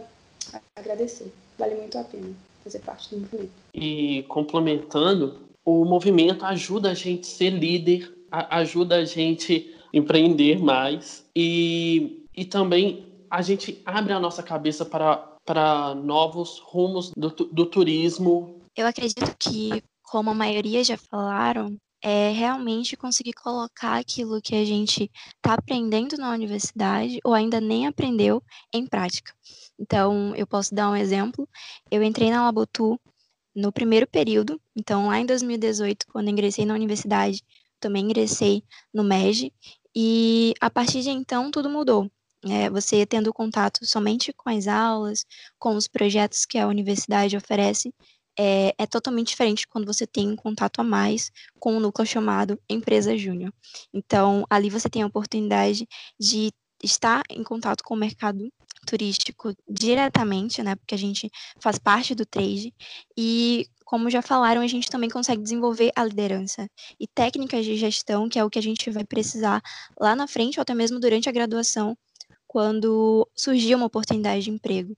[0.52, 1.32] a agradecer.
[1.58, 3.52] Vale muito a pena fazer parte do movimento.
[3.74, 9.96] E complementando, o movimento ajuda a gente a ser líder, a, ajuda a gente a
[9.96, 17.12] empreender mais e, e também a gente abre a nossa cabeça para, para novos rumos
[17.16, 18.60] do, do turismo.
[18.74, 24.64] Eu acredito que, como a maioria já falaram, é realmente conseguir colocar aquilo que a
[24.64, 28.42] gente está aprendendo na universidade ou ainda nem aprendeu
[28.72, 29.32] em prática.
[29.78, 31.48] Então, eu posso dar um exemplo.
[31.90, 33.00] Eu entrei na Labotu
[33.54, 37.42] no primeiro período, então lá em 2018, quando ingressei na universidade,
[37.80, 38.62] também ingressei
[38.94, 39.52] no MEG,
[39.94, 42.10] e a partir de então tudo mudou.
[42.44, 45.24] É, você tendo contato somente com as aulas,
[45.58, 47.92] com os projetos que a universidade oferece,
[48.38, 52.60] é, é, totalmente diferente quando você tem um contato a mais com um núcleo chamado
[52.68, 53.52] Empresa Júnior.
[53.92, 55.88] Então, ali você tem a oportunidade
[56.18, 58.48] de estar em contato com o mercado
[58.88, 60.74] turístico diretamente, né?
[60.76, 62.72] Porque a gente faz parte do trade
[63.16, 66.68] e como já falaram, a gente também consegue desenvolver a liderança
[67.00, 69.62] e técnicas de gestão, que é o que a gente vai precisar
[69.98, 71.96] lá na frente ou até mesmo durante a graduação,
[72.46, 74.94] quando surgir uma oportunidade de emprego.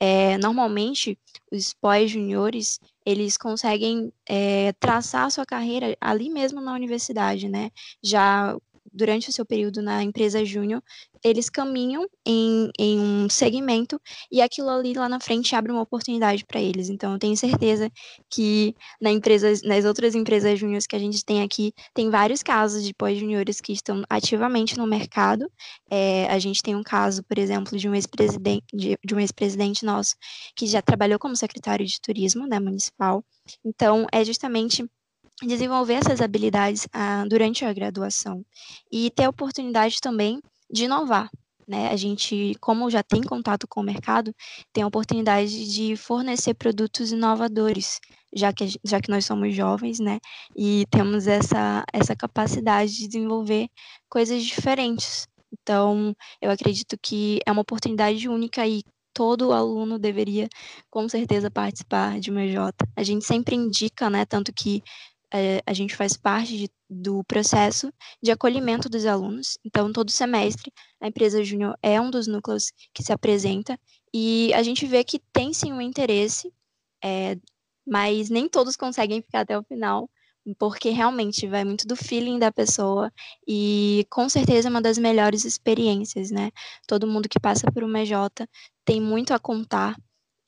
[0.00, 1.18] É, normalmente,
[1.52, 7.70] os pós-juniores, eles conseguem é, traçar a sua carreira ali mesmo na universidade, né?
[8.02, 8.56] Já
[8.92, 10.82] durante o seu período na empresa júnior,
[11.22, 14.00] eles caminham em, em um segmento
[14.30, 16.88] e aquilo ali lá na frente abre uma oportunidade para eles.
[16.88, 17.90] Então, eu tenho certeza
[18.30, 22.84] que na empresa, nas outras empresas júniores que a gente tem aqui, tem vários casos
[22.84, 25.50] de pós-juniores que estão ativamente no mercado.
[25.90, 29.84] É, a gente tem um caso, por exemplo, de um ex-presidente de, de um ex-presidente
[29.84, 30.16] nosso
[30.56, 33.24] que já trabalhou como secretário de turismo né, municipal.
[33.64, 34.88] Então, é justamente
[35.46, 38.44] desenvolver essas habilidades ah, durante a graduação
[38.90, 41.30] e ter a oportunidade também de inovar.
[41.66, 41.88] Né?
[41.88, 44.34] A gente, como já tem contato com o mercado,
[44.72, 48.00] tem a oportunidade de fornecer produtos inovadores,
[48.34, 50.18] já que, já que nós somos jovens, né?
[50.56, 53.68] E temos essa, essa capacidade de desenvolver
[54.08, 55.28] coisas diferentes.
[55.52, 56.12] Então,
[56.42, 58.82] eu acredito que é uma oportunidade única e
[59.14, 60.48] todo aluno deveria
[60.90, 62.56] com certeza participar de uma EJ.
[62.96, 64.82] A gente sempre indica, né, tanto que
[65.64, 69.58] a gente faz parte de, do processo de acolhimento dos alunos.
[69.64, 73.78] Então, todo semestre, a empresa Júnior é um dos núcleos que se apresenta
[74.12, 76.52] e a gente vê que tem sim um interesse,
[77.02, 77.36] é,
[77.86, 80.10] mas nem todos conseguem ficar até o final,
[80.58, 83.12] porque realmente vai muito do feeling da pessoa
[83.46, 86.50] e com certeza é uma das melhores experiências, né?
[86.88, 88.14] Todo mundo que passa por uma EJ
[88.84, 89.96] tem muito a contar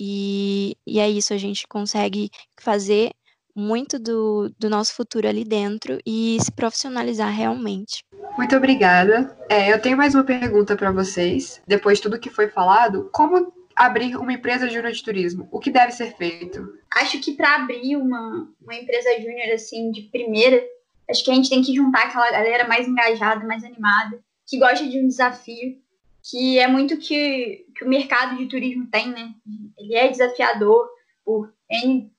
[0.01, 2.31] e, e é isso, a gente consegue
[2.61, 3.13] fazer
[3.55, 8.05] muito do, do nosso futuro ali dentro e se profissionalizar realmente.
[8.37, 9.37] Muito obrigada.
[9.49, 11.61] É, eu tenho mais uma pergunta para vocês.
[11.67, 15.49] Depois de tudo que foi falado, como abrir uma empresa júnior de turismo?
[15.51, 16.79] O que deve ser feito?
[16.95, 20.63] Acho que para abrir uma, uma empresa júnior assim de primeira,
[21.11, 24.87] acho que a gente tem que juntar aquela galera mais engajada, mais animada, que gosta
[24.87, 25.77] de um desafio,
[26.23, 29.31] que é muito que, que o mercado de turismo tem, né?
[29.79, 30.89] Ele é desafiador
[31.25, 32.11] por N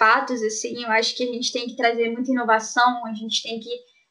[0.00, 3.60] fatos, assim, eu acho que a gente tem que trazer muita inovação, a gente tem
[3.60, 3.68] que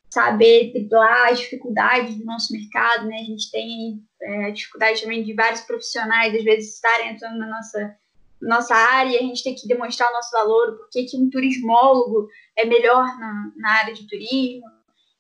[0.08, 3.18] saber driblar as dificuldades do nosso mercado, né?
[3.18, 7.98] A gente tem é, dificuldade também de vários profissionais, às vezes, estarem entrando na nossa,
[8.40, 12.66] nossa área, a gente tem que demonstrar o nosso valor, por que um turismólogo é
[12.66, 14.68] melhor na, na área de turismo.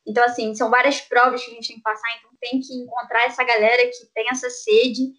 [0.05, 3.26] Então, assim, são várias provas que a gente tem que passar, então tem que encontrar
[3.26, 5.13] essa galera que tem essa sede.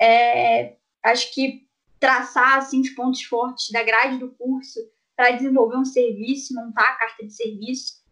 [0.00, 1.62] É, acho que
[2.00, 4.80] traçar, assim, os pontos fortes da grade do curso,
[5.16, 8.02] para desenvolver um serviço, montar a carta de serviço.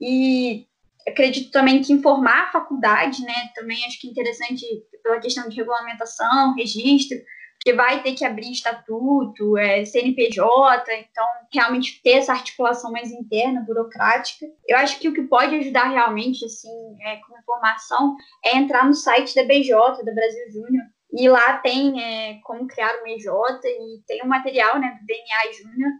[0.00, 0.66] E
[1.06, 4.64] acredito também que informar a faculdade, né, também acho que é interessante
[5.02, 7.18] pela questão de regulamentação, registro,
[7.62, 13.64] porque vai ter que abrir estatuto, é, CNPJ, então realmente ter essa articulação mais interna,
[13.64, 14.46] burocrática.
[14.66, 18.94] Eu acho que o que pode ajudar realmente, assim, é, com informação, é entrar no
[18.94, 23.26] site da BJ, da Brasil Júnior, e lá tem é, como criar uma EJ
[23.64, 25.92] e tem o um material, né, do DNA Júnior,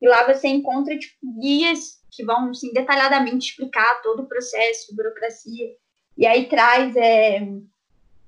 [0.00, 5.68] e lá você encontra tipo, guias que vão assim, detalhadamente explicar todo o processo, burocracia.
[6.16, 7.46] E aí traz é,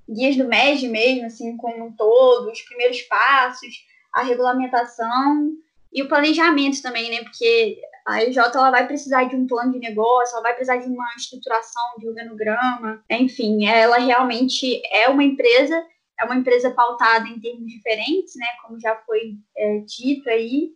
[0.09, 3.73] guias do MEG mesmo, assim, como um todo, os primeiros passos,
[4.13, 5.51] a regulamentação
[5.91, 7.23] e o planejamento também, né?
[7.23, 10.87] Porque a EJ ela vai precisar de um plano de negócio, ela vai precisar de
[10.87, 15.85] uma estruturação de organograma, enfim, ela realmente é uma empresa,
[16.19, 18.47] é uma empresa pautada em termos diferentes, né?
[18.63, 20.71] Como já foi é, dito aí,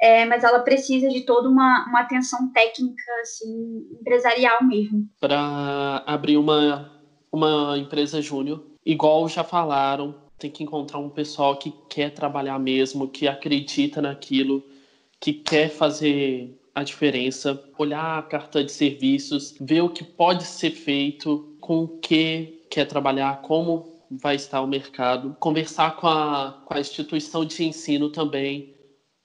[0.00, 5.08] é, mas ela precisa de toda uma, uma atenção técnica, assim, empresarial mesmo.
[5.20, 6.92] Para abrir uma,
[7.32, 13.08] uma empresa júnior, igual já falaram, tem que encontrar um pessoal que quer trabalhar mesmo,
[13.08, 14.62] que acredita naquilo,
[15.18, 20.72] que quer fazer a diferença, olhar a carta de serviços, ver o que pode ser
[20.72, 26.74] feito, com o que quer trabalhar, como vai estar o mercado, conversar com a, com
[26.74, 28.75] a instituição de ensino também,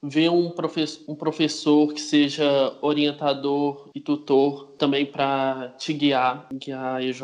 [0.03, 6.95] ver um, professor, um professor que seja orientador e tutor também para te guiar, guiar
[6.95, 7.21] a EJ.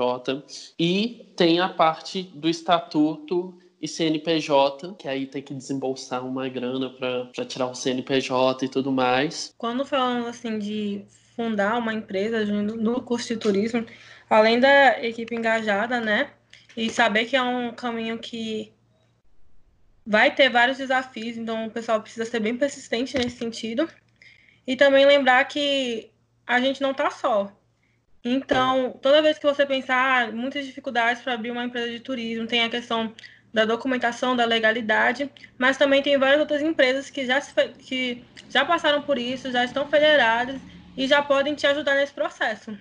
[0.80, 6.90] E tem a parte do estatuto e CNPJ, que aí tem que desembolsar uma grana
[6.90, 9.54] para tirar o CNPJ e tudo mais.
[9.58, 11.04] Quando falamos assim de
[11.36, 13.86] fundar uma empresa no curso de turismo,
[14.30, 16.32] além da equipe engajada, né,
[16.76, 18.72] e saber que é um caminho que
[20.08, 23.90] vai ter vários desafios, então o pessoal precisa ser bem persistente nesse sentido.
[24.66, 26.10] E também lembrar que
[26.46, 27.52] a gente não está só.
[28.24, 32.48] Então, toda vez que você pensar, ah, muitas dificuldades para abrir uma empresa de turismo,
[32.48, 33.14] tem a questão
[33.54, 38.64] da documentação, da legalidade, mas também tem várias outras empresas que já, se, que já
[38.66, 40.60] passaram por isso, já estão federadas
[40.96, 42.78] e já podem te ajudar nesse processo.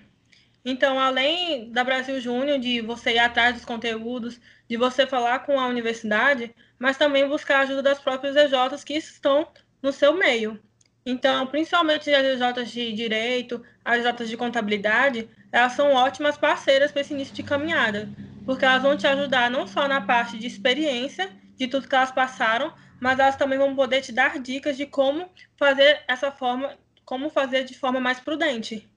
[0.64, 5.58] Então, além da Brasil Júnior, de você ir atrás dos conteúdos, de você falar com
[5.58, 9.48] a universidade, mas também buscar a ajuda das próprias EJs que estão
[9.82, 10.60] no seu meio.
[11.04, 17.00] Então, principalmente as EJs de direito, as EJs de contabilidade, elas são ótimas parceiras para
[17.00, 18.08] esse início de caminhada,
[18.44, 22.10] porque elas vão te ajudar não só na parte de experiência, de tudo que elas
[22.10, 27.30] passaram, mas elas também vão poder te dar dicas de como fazer essa forma, como
[27.30, 28.90] fazer de forma mais prudente.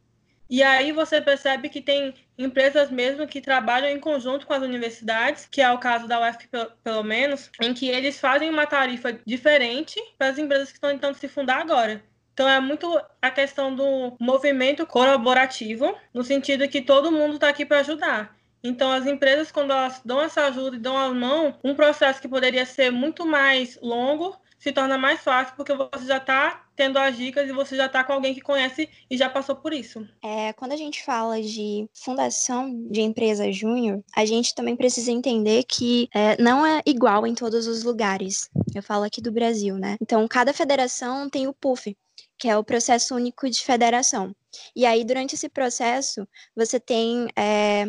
[0.49, 5.45] E aí você percebe que tem empresas mesmo que trabalham em conjunto com as universidades,
[5.51, 6.49] que é o caso da UF
[6.81, 11.15] pelo menos, em que eles fazem uma tarifa diferente para as empresas que estão tentando
[11.15, 12.01] se fundar agora.
[12.33, 17.65] Então é muito a questão do movimento colaborativo, no sentido que todo mundo está aqui
[17.65, 18.33] para ajudar.
[18.63, 22.27] Então, as empresas, quando elas dão essa ajuda e dão a mão, um processo que
[22.27, 27.17] poderia ser muito mais longo se torna mais fácil, porque você já está tendo as
[27.17, 30.05] dicas e você já está com alguém que conhece e já passou por isso.
[30.23, 35.63] É, quando a gente fala de fundação de empresa júnior, a gente também precisa entender
[35.63, 38.49] que é, não é igual em todos os lugares.
[38.75, 39.97] Eu falo aqui do Brasil, né?
[40.01, 41.97] Então, cada federação tem o PUF,
[42.37, 44.35] que é o processo único de federação.
[44.75, 47.85] E aí, durante esse processo, você tem é,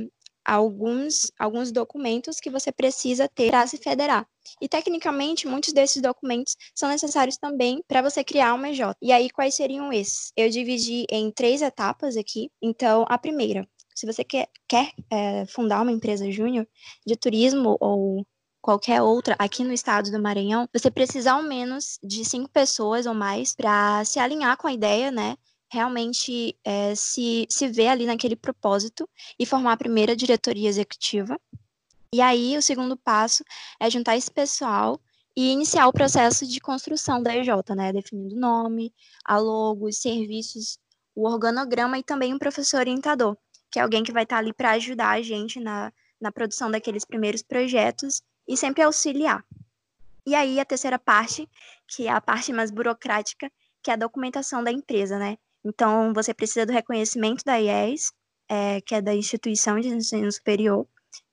[0.51, 4.27] alguns, alguns documentos que você precisa ter para se federar.
[4.61, 8.81] E, tecnicamente, muitos desses documentos são necessários também para você criar uma EJ.
[9.01, 10.33] E aí, quais seriam esses?
[10.37, 12.51] Eu dividi em três etapas aqui.
[12.61, 16.67] Então, a primeira, se você quer, quer é, fundar uma empresa júnior
[17.07, 18.27] de turismo ou
[18.61, 23.15] qualquer outra aqui no estado do Maranhão, você precisa ao menos de cinco pessoas ou
[23.15, 25.37] mais para se alinhar com a ideia, né?
[25.71, 29.09] Realmente é, se, se ver ali naquele propósito
[29.39, 31.41] e formar a primeira diretoria executiva.
[32.13, 33.45] E aí, o segundo passo
[33.79, 35.01] é juntar esse pessoal
[35.37, 37.93] e iniciar o processo de construção da EJ, né?
[37.93, 38.93] Definindo o nome,
[39.25, 40.79] a logo, os serviços,
[41.15, 43.37] o organograma e também um professor orientador,
[43.71, 47.05] que é alguém que vai estar ali para ajudar a gente na, na produção daqueles
[47.05, 49.45] primeiros projetos e sempre auxiliar.
[50.27, 51.49] E aí a terceira parte,
[51.89, 53.51] que é a parte mais burocrática,
[53.83, 55.39] que é a documentação da empresa, né?
[55.65, 58.13] Então, você precisa do reconhecimento da IES,
[58.49, 60.87] é, que é da Instituição de Ensino Superior,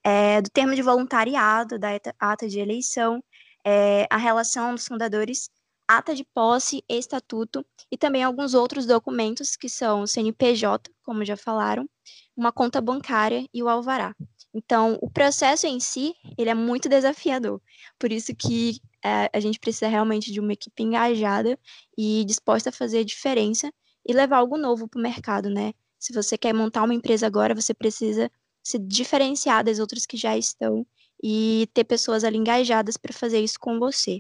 [0.04, 3.24] é, do termo de voluntariado, da ata de eleição,
[3.66, 5.50] é, a relação dos fundadores,
[5.88, 11.38] ata de posse, estatuto e também alguns outros documentos que são o CNPJ, como já
[11.38, 11.90] falaram,
[12.36, 14.14] uma conta bancária e o alvará.
[14.54, 17.62] Então, o processo em si, ele é muito desafiador.
[17.98, 21.58] Por isso que é, a gente precisa realmente de uma equipe engajada
[21.98, 23.72] e disposta a fazer a diferença
[24.08, 25.74] e levar algo novo para o mercado, né?
[26.00, 28.32] Se você quer montar uma empresa agora, você precisa
[28.64, 30.86] se diferenciar das outras que já estão
[31.24, 34.18] e ter pessoas ali engajadas para fazer isso com você.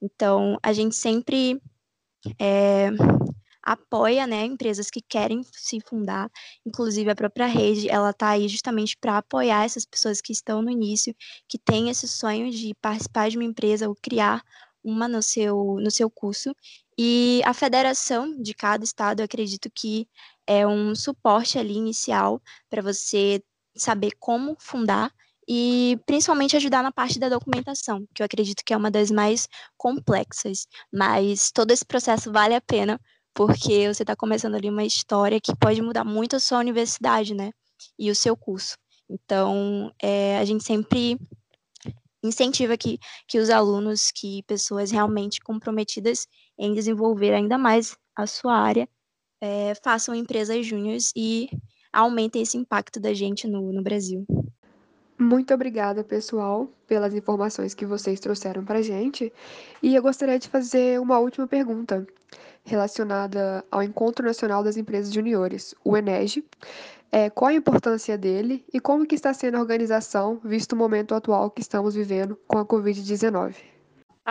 [0.00, 1.60] Então, a gente sempre
[2.38, 2.88] é,
[3.62, 6.30] apoia, né, empresas que querem se fundar,
[6.66, 10.70] inclusive a própria rede, ela está aí justamente para apoiar essas pessoas que estão no
[10.70, 11.14] início,
[11.46, 14.42] que têm esse sonho de participar de uma empresa ou criar
[14.82, 16.54] uma no seu, no seu curso.
[16.98, 20.08] E a federação de cada estado, acredito que
[20.44, 23.40] é um suporte ali inicial para você
[23.76, 25.12] saber como fundar
[25.48, 29.48] e principalmente ajudar na parte da documentação, que eu acredito que é uma das mais
[29.76, 33.00] complexas, mas todo esse processo vale a pena
[33.32, 37.52] porque você está começando ali uma história que pode mudar muito a sua universidade, né?
[37.96, 38.76] E o seu curso.
[39.08, 41.16] Então, é, a gente sempre
[42.22, 46.26] incentiva que, que os alunos, que pessoas realmente comprometidas
[46.58, 48.88] em desenvolver ainda mais a sua área,
[49.40, 51.48] é, façam empresas júniores e
[51.92, 54.26] aumentem esse impacto da gente no, no Brasil.
[55.18, 59.32] Muito obrigada, pessoal, pelas informações que vocês trouxeram para a gente.
[59.82, 62.06] E eu gostaria de fazer uma última pergunta
[62.64, 66.44] relacionada ao Encontro Nacional das Empresas Juniores, o ENEG.
[67.10, 71.14] É, qual a importância dele e como que está sendo a organização, visto o momento
[71.14, 73.77] atual que estamos vivendo com a Covid-19?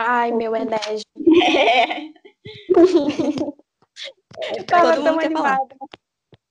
[0.00, 1.02] Ai, meu ENEG.
[1.44, 2.12] É.
[4.56, 5.76] eu tava tão animada.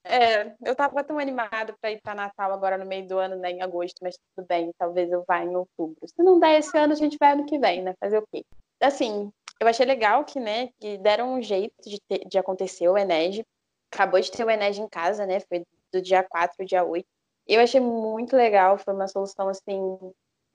[0.04, 3.52] É, eu tava tão animada para ir para Natal agora no meio do ano, né,
[3.52, 5.96] em agosto, mas tudo bem, talvez eu vá em outubro.
[6.06, 7.94] Se não der esse ano, a gente vai ano que vem, né?
[8.02, 8.44] Fazer o quê?
[8.82, 9.32] Assim,
[9.62, 13.46] eu achei legal que, né, que deram um jeito de, ter, de acontecer o Ened.
[13.94, 15.40] Acabou de ter o Ened em casa, né?
[15.40, 17.08] Foi do dia 4 ao dia 8.
[17.48, 19.98] Eu achei muito legal, foi uma solução, assim,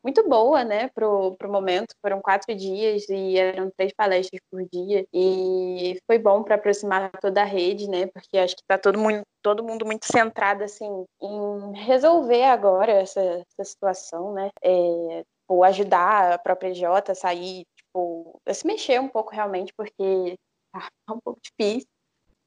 [0.03, 1.94] muito boa, né, pro, pro momento.
[2.00, 5.07] Foram quatro dias e eram três palestras por dia.
[5.12, 9.22] E foi bom para aproximar toda a rede, né, porque acho que tá todo mundo,
[9.42, 16.34] todo mundo muito centrado, assim, em resolver agora essa, essa situação, né, é, tipo, ajudar
[16.34, 20.36] a própria Jota a sair tipo, a se mexer um pouco realmente, porque
[20.72, 21.88] tá um pouco difícil.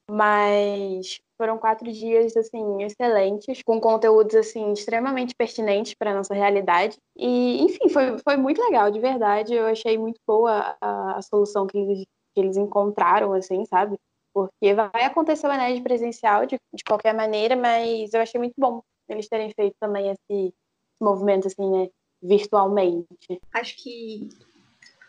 [0.09, 6.97] Mas foram quatro dias, assim, excelentes, com conteúdos, assim, extremamente pertinentes para nossa realidade.
[7.15, 9.53] E, enfim, foi, foi muito legal, de verdade.
[9.53, 13.97] Eu achei muito boa a, a solução que eles, que eles encontraram, assim, sabe?
[14.33, 18.81] Porque vai acontecer o Enéas presencial de, de qualquer maneira, mas eu achei muito bom
[19.07, 20.53] eles terem feito também esse,
[21.01, 21.89] movimento, assim, né,
[22.21, 23.41] virtualmente.
[23.53, 24.29] Acho que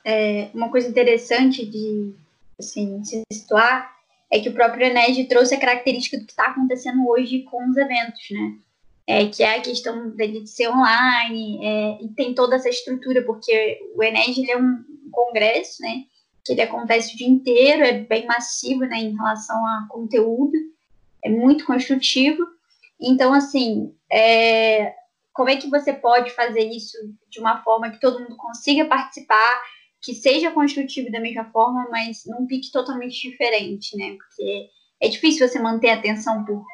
[0.05, 2.13] é, uma coisa interessante de
[2.59, 3.96] assim, se situar
[4.31, 7.77] é que o próprio Ened trouxe a característica do que está acontecendo hoje com os
[7.77, 8.55] eventos, né?
[9.09, 13.23] É, que é a questão dele de ser online, é, e tem toda essa estrutura,
[13.23, 16.05] porque o Ened ele é um congresso, né?
[16.45, 18.99] Que ele acontece o dia inteiro, é bem massivo, né?
[18.99, 20.57] Em relação a conteúdo,
[21.25, 22.45] é muito construtivo.
[23.01, 24.93] Então, assim, é,
[25.33, 26.97] como é que você pode fazer isso
[27.29, 29.63] de uma forma que todo mundo consiga participar
[30.07, 34.17] que seja construtivo da mesma forma, mas num pique totalmente diferente, né?
[34.17, 34.69] Porque
[35.03, 36.65] é difícil você manter a atenção por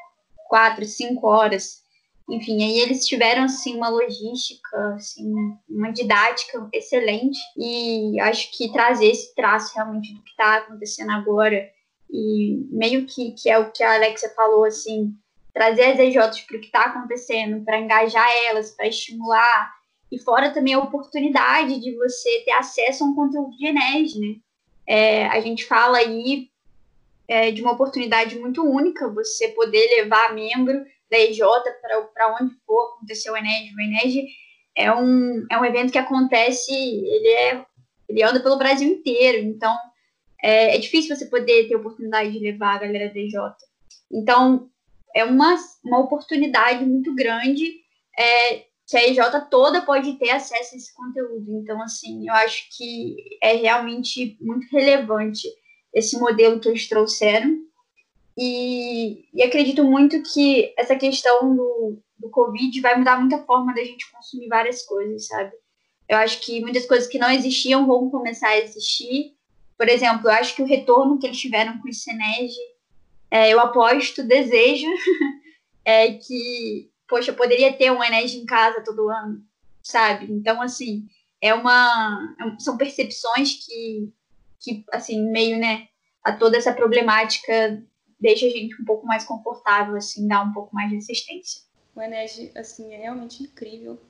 [0.51, 1.83] quatro, cinco horas.
[2.29, 5.33] Enfim, aí eles tiveram assim uma logística, assim,
[5.67, 11.71] uma didática excelente e acho que trazer esse traço realmente do que está acontecendo agora
[12.11, 15.15] e meio que, que é o que a Alexia falou assim,
[15.55, 19.73] trazer as EJs para o que está acontecendo, para engajar elas, para estimular
[20.13, 24.37] e fora também a oportunidade de você ter acesso a um conteúdo de Enes, né?
[24.87, 26.51] É, a gente fala aí
[27.27, 31.41] é, de uma oportunidade muito única, você poder levar membro da EJ
[32.13, 33.73] para onde for acontecer o Enes.
[33.75, 34.29] O Enes
[34.77, 37.65] é um, é um evento que acontece, ele, é,
[38.07, 39.75] ele anda pelo Brasil inteiro, então
[40.43, 43.35] é, é difícil você poder ter oportunidade de levar a galera da EJ.
[44.13, 44.69] Então,
[45.17, 47.81] é uma, uma oportunidade muito grande
[48.19, 51.61] é, que a toda pode ter acesso a esse conteúdo.
[51.63, 55.49] Então, assim, eu acho que é realmente muito relevante
[55.95, 57.59] esse modelo que eles trouxeram.
[58.37, 63.85] E, e acredito muito que essa questão do, do Covid vai mudar muita forma da
[63.85, 65.53] gente consumir várias coisas, sabe?
[66.09, 69.35] Eu acho que muitas coisas que não existiam vão começar a existir.
[69.79, 72.59] Por exemplo, eu acho que o retorno que eles tiveram com o Senege,
[73.31, 74.87] é, eu aposto, desejo,
[75.85, 79.45] é que poxa, eu poderia ter um Enes em casa todo ano,
[79.83, 80.33] sabe?
[80.33, 81.07] Então, assim,
[81.43, 82.35] é uma.
[82.41, 84.11] É são percepções que,
[84.59, 85.89] que, assim, meio, né,
[86.25, 87.85] a toda essa problemática
[88.19, 91.61] deixa a gente um pouco mais confortável, assim, dá um pouco mais de assistência.
[91.95, 94.01] O Enes, assim, é realmente incrível.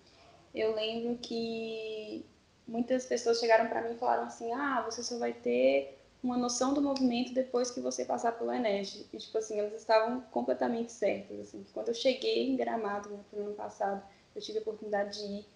[0.55, 2.25] Eu lembro que
[2.69, 6.73] muitas pessoas chegaram para mim e falaram assim: ah, você só vai ter uma noção
[6.73, 9.07] do movimento depois que você passar pelo Enes.
[9.13, 11.65] E, tipo assim, elas estavam completamente certas, assim.
[11.73, 14.03] Quando eu cheguei em Gramado, né, no ano passado,
[14.35, 15.47] eu tive a oportunidade de ir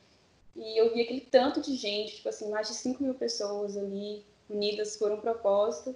[0.57, 4.25] e eu vi aquele tanto de gente, tipo assim, mais de 5 mil pessoas ali
[4.49, 5.95] unidas por um propósito.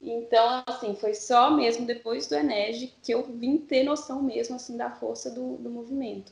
[0.00, 4.76] Então, assim, foi só mesmo depois do Enes que eu vim ter noção mesmo, assim,
[4.76, 6.30] da força do, do movimento.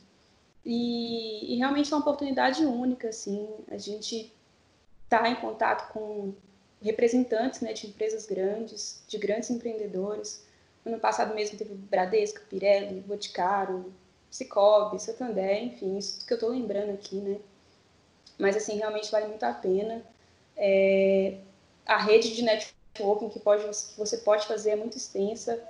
[0.64, 4.32] E, e realmente é uma oportunidade única, assim, a gente
[5.08, 6.34] tá em contato com
[6.84, 10.44] representantes né, de empresas grandes, de grandes empreendedores.
[10.84, 13.92] Ano passado mesmo teve Bradesco, Pirelli, Boticário,
[14.30, 17.38] Cicobi, Santander, enfim, isso que eu estou lembrando aqui, né?
[18.38, 20.02] Mas, assim, realmente vale muito a pena.
[20.56, 21.38] É,
[21.86, 25.62] a rede de networking que, pode, que você pode fazer é muito extensa.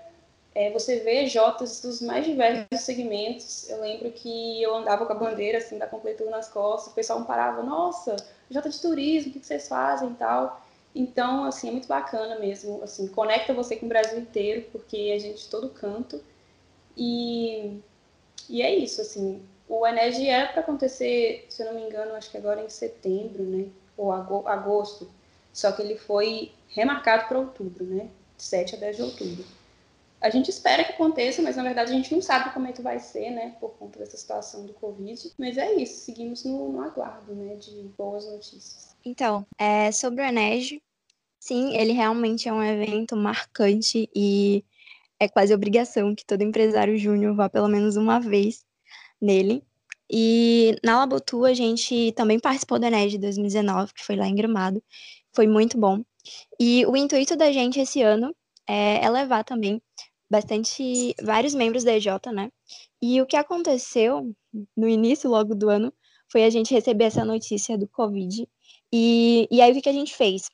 [0.52, 3.68] É, você vê Jotas dos mais diversos segmentos.
[3.68, 7.20] Eu lembro que eu andava com a bandeira, assim, da Completudo nas costas, o pessoal
[7.20, 8.16] me parava, nossa,
[8.50, 10.63] Jota de turismo, o que vocês fazem e tal.
[10.94, 15.18] Então, assim, é muito bacana mesmo, assim, conecta você com o Brasil inteiro, porque a
[15.18, 16.22] gente todo canto.
[16.96, 17.80] E,
[18.48, 22.30] e é isso, assim, o Ened é para acontecer, se eu não me engano, acho
[22.30, 23.66] que agora em setembro, né,
[23.96, 25.10] ou agosto,
[25.52, 29.44] só que ele foi remarcado para outubro, né, de 7 a 10 de outubro.
[30.20, 32.80] A gente espera que aconteça, mas na verdade a gente não sabe como é que
[32.80, 35.32] vai ser, né, por conta dessa situação do Covid.
[35.36, 38.96] Mas é isso, seguimos no, no aguardo, né, de boas notícias.
[39.04, 40.82] Então, é, sobre o Enege,
[41.44, 44.64] sim, ele realmente é um evento marcante e
[45.20, 48.64] é quase obrigação que todo empresário júnior vá pelo menos uma vez
[49.20, 49.62] nele.
[50.10, 54.82] E na Labotu a gente também participou do Enege 2019, que foi lá em Gramado.
[55.34, 56.02] Foi muito bom.
[56.58, 58.34] E o intuito da gente esse ano
[58.66, 59.82] é, levar também
[60.30, 62.50] bastante vários membros da EJ, né?
[63.02, 64.34] E o que aconteceu
[64.74, 65.92] no início logo do ano
[66.26, 68.48] foi a gente receber essa notícia do Covid
[68.90, 70.48] e, e aí o que a gente fez?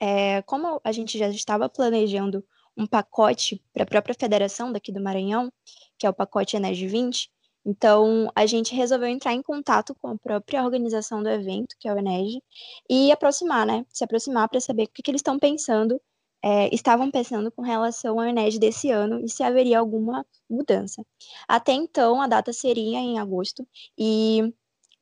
[0.00, 2.44] É, como a gente já estava planejando
[2.76, 5.50] um pacote para a própria federação daqui do Maranhão,
[5.98, 7.30] que é o pacote Enege 20,
[7.64, 11.92] então a gente resolveu entrar em contato com a própria organização do evento, que é
[11.94, 12.40] o Enege,
[12.88, 13.84] e aproximar, né?
[13.92, 16.00] Se aproximar para saber o que, que eles estão pensando,
[16.44, 21.04] é, estavam pensando com relação ao Enege desse ano e se haveria alguma mudança.
[21.48, 23.66] Até então, a data seria em agosto,
[23.98, 24.54] e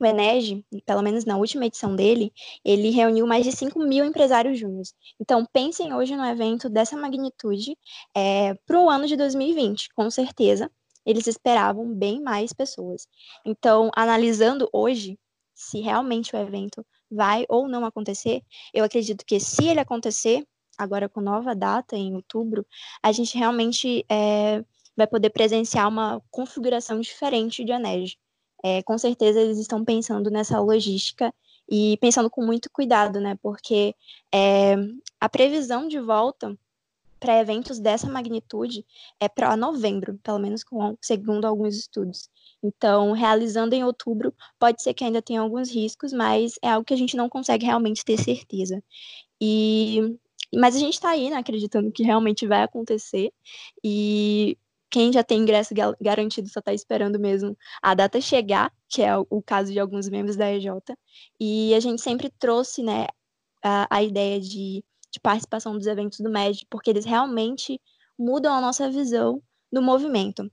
[0.04, 2.32] o Enege, pelo menos na última edição dele,
[2.64, 4.94] ele reuniu mais de 5 mil empresários júniores.
[5.20, 7.76] Então, pensem hoje no evento dessa magnitude
[8.14, 10.70] é, para o ano de 2020, com certeza.
[11.04, 13.06] Eles esperavam bem mais pessoas.
[13.44, 15.18] Então, analisando hoje
[15.54, 18.42] se realmente o evento vai ou não acontecer,
[18.72, 20.44] eu acredito que se ele acontecer,
[20.76, 22.66] agora com nova data, em outubro,
[23.02, 24.64] a gente realmente é,
[24.96, 28.16] vai poder presenciar uma configuração diferente de Enege
[28.64, 31.32] é, com certeza eles estão pensando nessa logística
[31.68, 33.38] e pensando com muito cuidado, né?
[33.42, 33.94] Porque
[34.32, 34.74] é,
[35.20, 36.58] a previsão de volta
[37.20, 38.84] para eventos dessa magnitude
[39.20, 42.30] é para novembro, pelo menos com, segundo alguns estudos.
[42.62, 46.94] Então, realizando em outubro, pode ser que ainda tenha alguns riscos, mas é algo que
[46.94, 48.82] a gente não consegue realmente ter certeza.
[49.38, 50.18] E
[50.54, 53.32] mas a gente está aí, né, acreditando que realmente vai acontecer.
[53.82, 54.56] E
[54.94, 59.42] quem já tem ingresso garantido só está esperando mesmo a data chegar, que é o,
[59.42, 60.68] caso de alguns membros da EJ.
[61.40, 63.08] E a gente sempre trouxe né,
[63.60, 67.80] a, a ideia de, de participação dos eventos do MED, porque eles realmente
[68.16, 69.42] mudam a nossa visão
[69.72, 70.48] do movimento.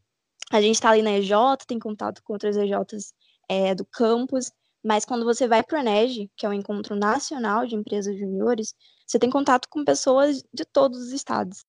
[0.52, 1.34] A gente está ali na EJ,
[1.68, 3.14] tem contato com outras EJs
[3.48, 4.52] é, do campus,
[4.84, 8.74] mas quando você vai para o ENEG, que é o Encontro Nacional de Empresas Juniores,
[9.06, 11.64] você tem contato com pessoas de todos os estados.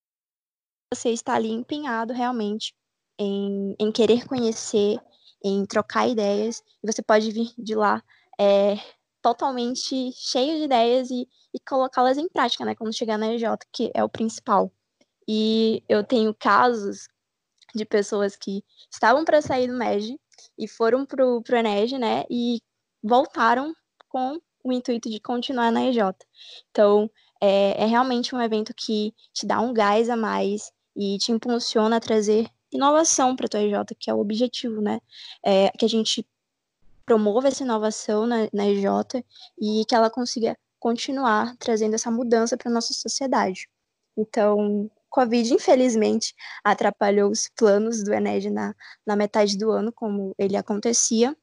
[0.93, 2.71] Você está ali empenhado realmente
[3.17, 4.99] em, em querer conhecer,
[5.43, 8.03] em trocar ideias, e você pode vir de lá
[8.39, 8.75] é,
[9.21, 13.91] totalmente cheio de ideias e, e colocá-las em prática, né, quando chegar na EJ, que
[13.95, 14.71] é o principal.
[15.27, 17.07] E eu tenho casos
[17.73, 20.19] de pessoas que estavam para sair do MEG
[20.59, 22.61] e foram para o ENEG, né, e
[23.01, 23.73] voltaram
[24.09, 25.99] com o intuito de continuar na EJ.
[26.69, 27.09] Então,
[27.41, 31.97] é, é realmente um evento que te dá um gás a mais e te impulsiona
[31.97, 34.99] a trazer inovação para a tua EJ, que é o objetivo, né?
[35.43, 36.25] É, que a gente
[37.05, 39.23] promova essa inovação na, na EJ
[39.59, 43.69] e que ela consiga continuar trazendo essa mudança para a nossa sociedade.
[44.17, 46.33] Então, Covid, infelizmente,
[46.63, 48.75] atrapalhou os planos do Ened na,
[49.05, 51.35] na metade do ano, como ele acontecia,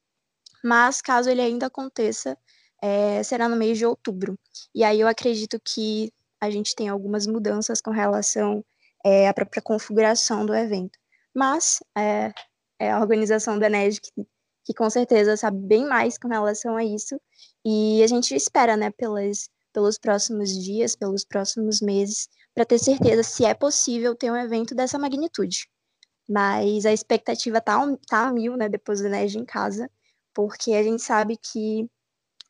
[0.63, 2.37] mas caso ele ainda aconteça,
[2.83, 4.39] é, será no mês de outubro.
[4.75, 8.65] E aí eu acredito que a gente tem algumas mudanças com relação
[9.05, 10.99] é, à própria configuração do evento.
[11.35, 12.33] Mas é,
[12.79, 14.27] é a organização do Ened que,
[14.65, 17.21] que com certeza sabe bem mais com relação a isso.
[17.65, 23.23] E a gente espera, né, pelas, pelos próximos dias, pelos próximos meses, para ter certeza
[23.23, 25.69] se é possível ter um evento dessa magnitude.
[26.29, 27.79] Mas a expectativa tá,
[28.09, 29.91] tá a mil, né, depois do Ened em casa,
[30.35, 31.89] porque a gente sabe que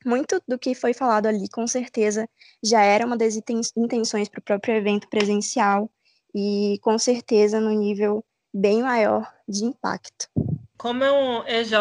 [0.05, 2.29] muito do que foi falado ali, com certeza,
[2.63, 3.37] já era uma das
[3.77, 5.91] intenções para o próprio evento presencial
[6.35, 10.29] e, com certeza, no nível bem maior de impacto.
[10.77, 11.73] Como é um EJ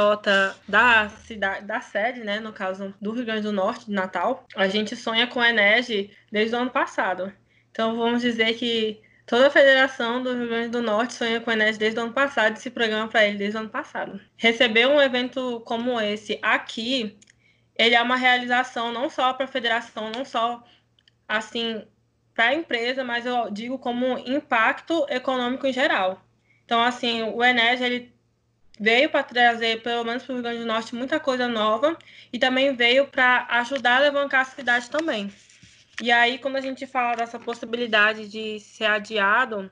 [0.68, 4.68] da cidade, da sede, né, no caso do Rio Grande do Norte, de Natal, a
[4.68, 7.32] gente sonha com a Enege desde o ano passado.
[7.72, 11.54] Então, vamos dizer que toda a federação do Rio Grande do Norte sonha com a
[11.54, 14.20] Enege desde o ano passado e se programa para ele desde o ano passado.
[14.36, 17.18] Receber um evento como esse aqui
[17.80, 20.62] ele é uma realização não só para a federação, não só
[21.26, 21.82] assim
[22.40, 26.26] para a empresa, mas eu digo como impacto econômico em geral.
[26.64, 28.14] Então, assim, o Enes ele
[28.80, 31.98] veio para trazer, pelo menos para o Rio Grande do Norte, muita coisa nova
[32.32, 35.30] e também veio para ajudar a alavancar a cidade também.
[36.02, 39.70] E aí, quando a gente fala dessa possibilidade de ser adiado,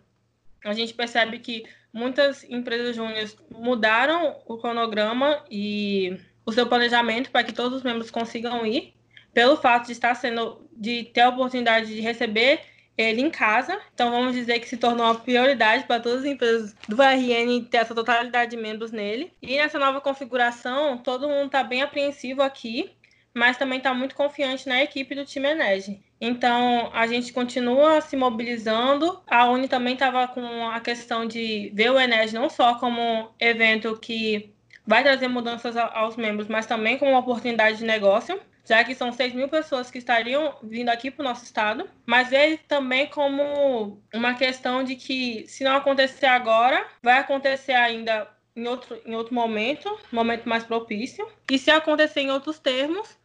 [0.65, 1.63] a gente percebe que
[1.93, 8.11] muitas empresas júniores mudaram o cronograma e o seu planejamento para que todos os membros
[8.11, 8.93] consigam ir,
[9.38, 12.59] pelo fato de estar sendo, de ter a oportunidade de receber
[12.97, 13.79] ele em casa.
[13.93, 17.77] Então, vamos dizer que se tornou uma prioridade para todas as empresas do RN ter
[17.77, 19.31] essa totalidade de membros nele.
[19.39, 22.89] E nessa nova configuração, todo mundo está bem apreensivo aqui,
[23.31, 26.01] mas também está muito confiante na equipe do time Enege.
[26.19, 29.21] Então, a gente continua se mobilizando.
[29.27, 33.27] A Uni também estava com a questão de ver o Enege não só como um
[33.39, 34.51] evento que
[34.83, 39.13] vai trazer mudanças aos membros, mas também como uma oportunidade de negócio, já que são
[39.13, 44.01] 6 mil pessoas que estariam vindo aqui para o nosso estado, mas ele também como
[44.13, 49.34] uma questão de que se não acontecer agora, vai acontecer ainda em outro, em outro
[49.34, 53.18] momento, momento mais propício, e se acontecer em outros termos,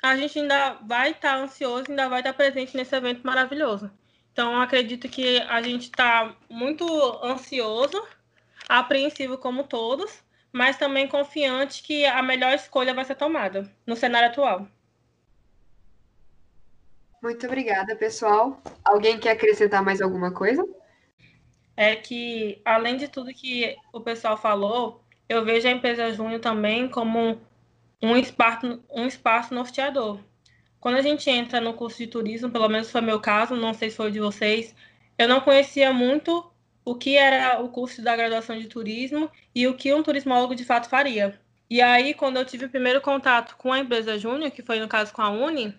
[0.00, 3.90] a gente ainda vai estar tá ansioso, ainda vai estar tá presente nesse evento maravilhoso.
[4.32, 6.86] Então, acredito que a gente está muito
[7.24, 8.00] ansioso,
[8.68, 14.28] apreensivo como todos, mas também confiante que a melhor escolha vai ser tomada no cenário
[14.28, 14.66] atual.
[17.22, 18.60] Muito obrigada, pessoal.
[18.84, 20.66] Alguém quer acrescentar mais alguma coisa?
[21.76, 26.88] É que, além de tudo que o pessoal falou, eu vejo a empresa Júnior também
[26.88, 27.40] como
[28.02, 30.18] um espaço, um espaço norteador.
[30.80, 33.90] Quando a gente entra no curso de turismo, pelo menos foi meu caso, não sei
[33.90, 34.74] se foi de vocês,
[35.18, 36.49] eu não conhecia muito
[36.84, 40.64] o que era o curso da graduação de turismo e o que um turismólogo de
[40.64, 41.38] fato faria.
[41.68, 44.88] E aí, quando eu tive o primeiro contato com a empresa Júnior, que foi no
[44.88, 45.74] caso com a Uni,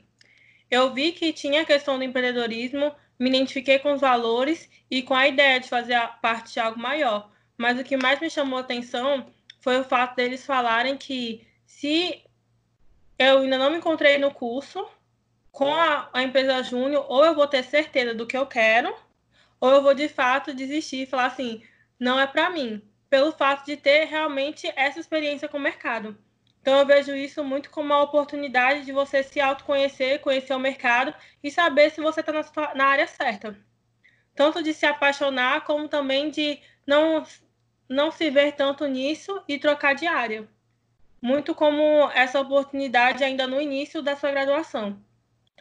[0.70, 5.14] eu vi que tinha a questão do empreendedorismo, me identifiquei com os valores e com
[5.14, 7.30] a ideia de fazer parte de algo maior.
[7.58, 9.26] Mas o que mais me chamou a atenção
[9.60, 12.24] foi o fato deles falarem que se
[13.20, 14.88] eu ainda não me encontrei no curso,
[15.52, 18.95] com a, a empresa Júnior, ou eu vou ter certeza do que eu quero,
[19.62, 21.64] ou eu vou de fato desistir e falar assim,
[21.99, 26.18] não é para mim, pelo fato de ter realmente essa experiência com o mercado.
[26.62, 31.14] Então eu vejo isso muito como uma oportunidade de você se autoconhecer, conhecer o mercado
[31.43, 33.57] e saber se você está na, na área certa.
[34.36, 37.24] Tanto de se apaixonar, como também de não,
[37.88, 40.47] não se ver tanto nisso e trocar de área.
[41.22, 44.99] Muito como essa oportunidade ainda no início da sua graduação.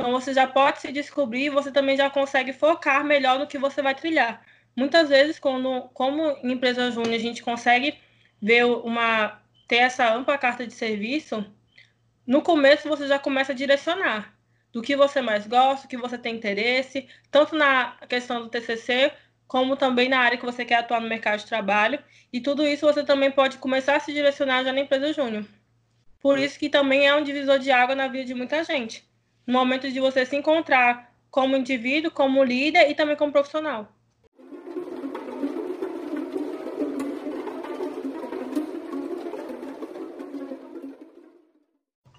[0.01, 3.82] Então você já pode se descobrir você também já consegue focar melhor no que você
[3.82, 4.42] vai trilhar.
[4.74, 7.98] Muitas vezes, quando, como em empresa júnior, a gente consegue
[8.40, 9.38] ver uma
[9.68, 11.44] ter essa ampla carta de serviço,
[12.26, 14.34] no começo você já começa a direcionar
[14.72, 19.12] do que você mais gosta, do que você tem interesse, tanto na questão do TCC,
[19.46, 22.03] como também na área que você quer atuar no mercado de trabalho.
[22.32, 25.44] E tudo isso você também pode começar a se direcionar já na empresa júnior.
[26.20, 29.09] Por isso que também é um divisor de água na vida de muita gente
[29.47, 33.88] no momento de você se encontrar como indivíduo, como líder e também como profissional.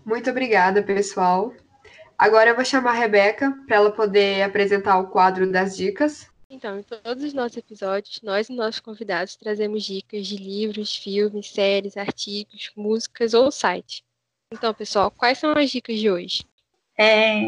[0.06, 1.54] Muito obrigada, pessoal.
[2.18, 6.30] Agora eu vou chamar a Rebeca para ela poder apresentar o quadro das dicas.
[6.50, 11.48] Então, em todos os nossos episódios, nós e nossos convidados trazemos dicas de livros, filmes,
[11.48, 14.04] séries, artigos, músicas ou sites.
[14.52, 16.44] Então, pessoal, quais são as dicas de hoje?
[17.02, 17.42] É,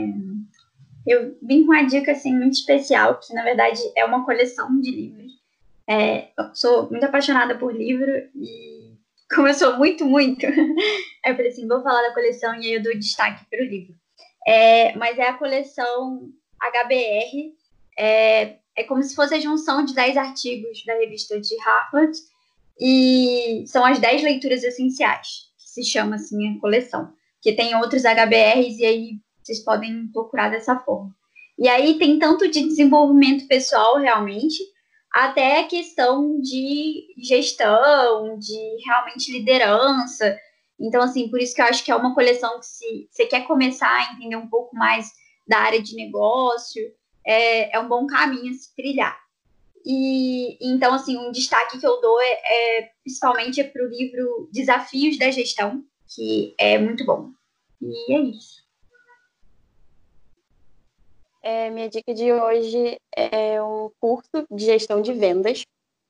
[1.06, 4.90] eu vim com uma dica assim, muito especial, que na verdade é uma coleção de
[4.90, 5.32] livros.
[5.88, 8.98] É, sou muito apaixonada por livro e
[9.34, 10.44] como eu sou muito, muito,
[11.26, 13.94] eu falei assim, vou falar da coleção e aí eu dou destaque para o livro.
[14.48, 17.54] É, mas é a coleção HBR,
[17.98, 22.18] é, é como se fosse a junção de 10 artigos da revista de Harvard
[22.80, 28.02] e são as 10 leituras essenciais, que se chama assim a coleção, que tem outros
[28.02, 31.16] HBRs e aí vocês podem procurar dessa forma.
[31.58, 34.64] E aí tem tanto de desenvolvimento pessoal, realmente,
[35.14, 40.38] até a questão de gestão, de realmente liderança.
[40.80, 43.46] Então, assim, por isso que eu acho que é uma coleção que, se você quer
[43.46, 45.12] começar a entender um pouco mais
[45.48, 46.82] da área de negócio,
[47.26, 49.18] é, é um bom caminho a se trilhar.
[49.86, 54.50] E então, assim, um destaque que eu dou é, é principalmente é para o livro
[54.52, 55.84] Desafios da Gestão,
[56.16, 57.32] que é muito bom.
[57.82, 58.63] E é isso.
[61.44, 65.64] É, minha dica de hoje é um curso de gestão de vendas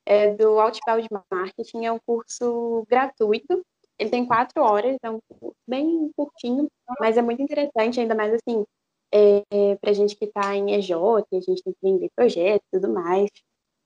[0.06, 1.86] é do Outbound Marketing.
[1.86, 3.66] É um curso gratuito.
[3.98, 6.68] Ele tem quatro horas, é um curso bem curtinho,
[7.00, 8.66] mas é muito interessante, ainda mais assim,
[9.14, 12.68] é, é para a gente que está em EJ, a gente tem que vender projetos
[12.74, 13.30] e tudo mais.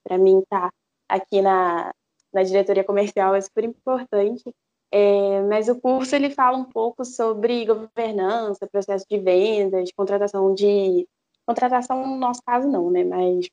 [0.03, 0.73] Para mim, estar tá
[1.09, 1.93] aqui na,
[2.33, 4.43] na diretoria comercial é super importante.
[4.91, 11.05] É, mas o curso ele fala um pouco sobre governança, processo de vendas, contratação de
[11.47, 13.03] Contratação, no nosso caso, não, né?
[13.03, 13.49] Mas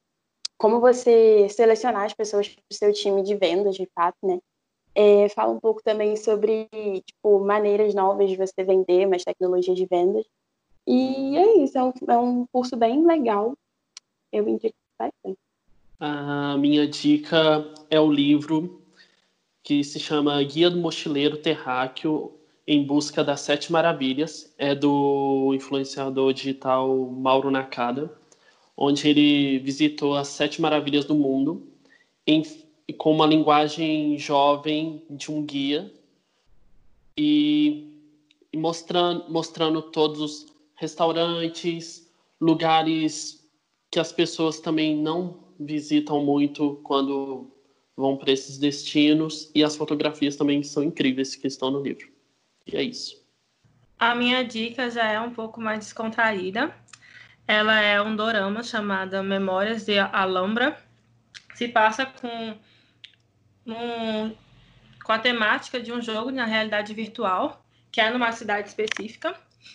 [0.58, 4.40] como você selecionar as pessoas para o seu time de vendas, de fato, né?
[4.94, 6.68] É, fala um pouco também sobre,
[7.04, 10.24] tipo, maneiras novas de você vender, mais tecnologia de vendas.
[10.86, 13.54] E é isso, é um, é um curso bem legal.
[14.32, 15.38] Eu indico bastante.
[15.98, 18.82] A minha dica é o livro
[19.62, 22.32] que se chama Guia do Mochileiro Terráqueo
[22.66, 28.10] em Busca das Sete Maravilhas, é do influenciador digital Mauro Nakada,
[28.76, 31.66] onde ele visitou as Sete Maravilhas do Mundo
[32.26, 32.42] em,
[32.96, 35.92] com uma linguagem jovem de um guia
[37.16, 37.92] e,
[38.52, 42.10] e mostrando, mostrando todos os restaurantes,
[42.40, 43.46] lugares
[43.90, 47.46] que as pessoas também não visitam muito quando
[47.96, 52.13] vão para esses destinos e as fotografias também são incríveis que estão no livro.
[52.66, 53.22] E é isso.
[53.98, 56.74] A minha dica já é um pouco mais descontraída.
[57.46, 60.76] Ela é um dorama chamada Memórias de Alhambra.
[61.54, 62.58] Se passa com,
[63.66, 64.34] um,
[65.04, 69.34] com a temática de um jogo na realidade virtual, que é numa cidade específica.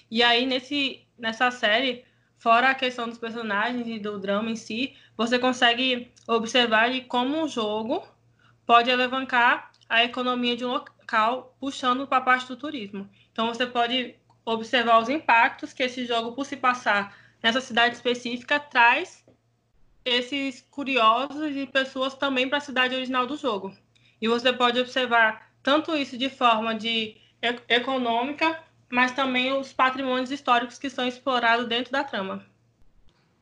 [0.09, 2.03] E aí, nesse, nessa série,
[2.37, 7.47] fora a questão dos personagens e do drama em si, você consegue observar como um
[7.47, 8.03] jogo
[8.65, 10.69] pode alavancar a economia de um
[11.59, 13.09] puxando para a parte do turismo.
[13.31, 18.59] Então você pode observar os impactos que esse jogo, por se passar nessa cidade específica,
[18.59, 19.23] traz
[20.03, 23.75] esses curiosos e pessoas também para a cidade original do jogo.
[24.21, 27.15] E você pode observar tanto isso de forma de
[27.67, 32.45] econômica, mas também os patrimônios históricos que são explorados dentro da trama.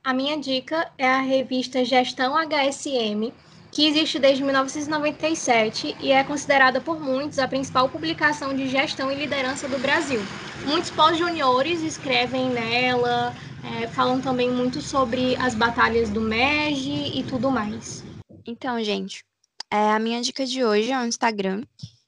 [0.03, 3.33] A minha dica é a revista Gestão HSM,
[3.77, 9.15] que existe desde 1997 e é considerada por muitos a principal publicação de gestão e
[9.15, 10.19] liderança do Brasil.
[10.65, 17.51] Muitos pós-juniores escrevem nela, é, falam também muito sobre as batalhas do MEG e tudo
[17.51, 18.03] mais.
[18.47, 19.23] Então, gente,
[19.69, 21.61] é, a minha dica de hoje é um Instagram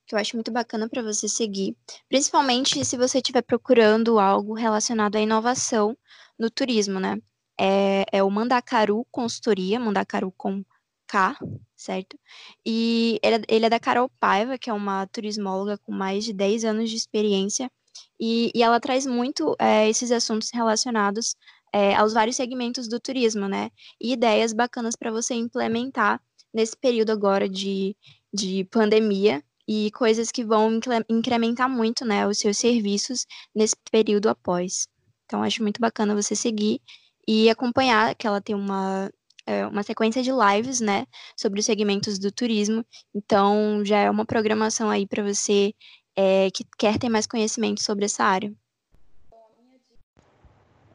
[0.07, 1.77] que eu acho muito bacana para você seguir,
[2.09, 5.95] principalmente se você estiver procurando algo relacionado à inovação
[6.35, 7.19] no turismo, né?
[7.61, 10.63] É, é o Mandacaru Consultoria, Mandacaru com
[11.09, 11.35] K,
[11.75, 12.17] certo?
[12.65, 16.33] E ele, é, ele, é da Carol Paiva, que é uma turismóloga com mais de
[16.33, 17.71] 10 anos de experiência,
[18.19, 21.35] e, e ela traz muito é, esses assuntos relacionados
[21.73, 23.71] é, aos vários segmentos do turismo, né?
[23.99, 26.21] E ideias bacanas para você implementar
[26.53, 27.95] nesse período agora de,
[28.31, 30.79] de pandemia e coisas que vão
[31.09, 34.87] incrementar muito, né, os seus serviços nesse período após.
[35.25, 36.81] Então, acho muito bacana você seguir
[37.27, 39.11] e acompanhar, que ela tem uma,
[39.49, 42.85] é, uma sequência de lives, né, sobre os segmentos do turismo.
[43.15, 45.73] Então, já é uma programação aí para você
[46.15, 48.53] é, que quer ter mais conhecimento sobre essa área.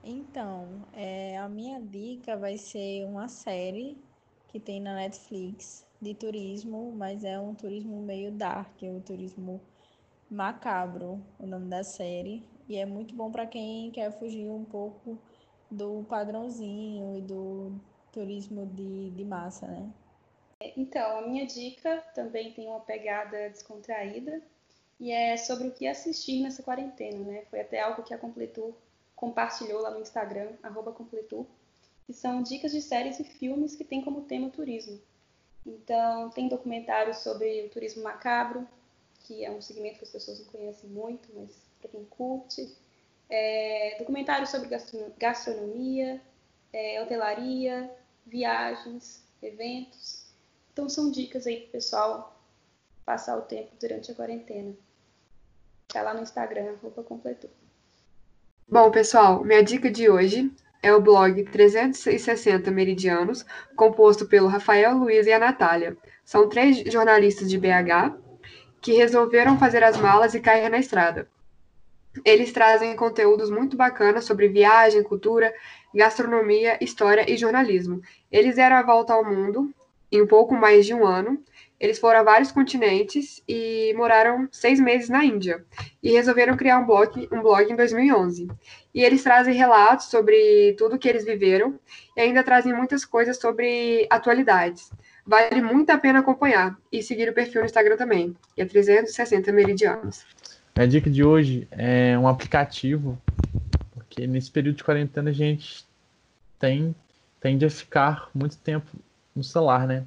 [0.04, 3.96] Então, é, a minha dica vai ser uma série
[4.48, 9.60] que tem na Netflix de turismo, mas é um turismo meio dark, é um turismo
[10.30, 12.44] macabro, o nome da série.
[12.68, 15.18] E é muito bom para quem quer fugir um pouco
[15.68, 17.72] do padrãozinho e do
[18.14, 19.90] turismo de, de massa, né?
[20.76, 24.40] Então, a minha dica também tem uma pegada descontraída
[25.00, 27.44] e é sobre o que assistir nessa quarentena, né?
[27.50, 28.72] Foi até algo que a Completur
[29.16, 30.52] compartilhou lá no Instagram,
[30.94, 31.44] Completur,
[32.06, 35.00] que são dicas de séries e filmes que tem como tema turismo.
[35.66, 38.66] Então, tem documentários sobre o turismo macabro,
[39.20, 41.50] que é um segmento que as pessoas não conhecem muito, mas
[41.80, 42.76] para quem curte.
[43.28, 44.68] É, documentários sobre
[45.18, 46.20] gastronomia,
[46.72, 47.90] é, hotelaria,
[48.26, 50.26] viagens, eventos.
[50.72, 52.42] Então, são dicas aí para o pessoal
[53.04, 54.74] passar o tempo durante a quarentena.
[55.88, 57.50] Tá lá no Instagram, arroba completou.
[58.66, 60.50] Bom, pessoal, minha dica de hoje
[60.82, 63.44] é o blog 360 Meridianos,
[63.76, 65.96] composto pelo Rafael Luiz e a Natália.
[66.24, 68.16] São três jornalistas de BH
[68.80, 71.28] que resolveram fazer as malas e cair na estrada.
[72.24, 75.52] Eles trazem conteúdos muito bacanas sobre viagem, cultura,
[75.94, 78.00] gastronomia, história e jornalismo.
[78.30, 79.72] Eles deram a volta ao mundo
[80.10, 81.42] em um pouco mais de um ano
[81.84, 85.64] eles foram a vários continentes e moraram seis meses na Índia.
[86.02, 88.48] E resolveram criar um blog, um blog em 2011.
[88.94, 91.78] E eles trazem relatos sobre tudo que eles viveram
[92.16, 94.90] e ainda trazem muitas coisas sobre atualidades.
[95.26, 99.52] Vale muito a pena acompanhar e seguir o perfil no Instagram também, que é 360
[99.52, 100.24] Meridianos.
[100.74, 103.18] A dica de hoje é um aplicativo,
[104.14, 105.84] porque nesse período de quarentena a gente
[106.56, 106.94] tem,
[107.40, 108.86] tende a ficar muito tempo
[109.34, 110.06] no celular, né?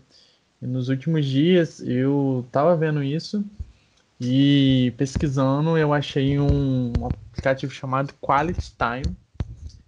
[0.61, 3.43] E nos últimos dias eu estava vendo isso
[4.19, 9.15] e pesquisando eu achei um aplicativo chamado Quality Time.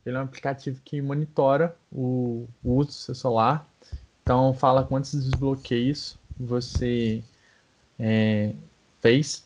[0.05, 3.65] Ele é um aplicativo que monitora o, o uso do seu celular.
[4.22, 7.24] Então fala quantos desbloqueios você
[7.97, 8.53] é,
[9.01, 9.45] fez,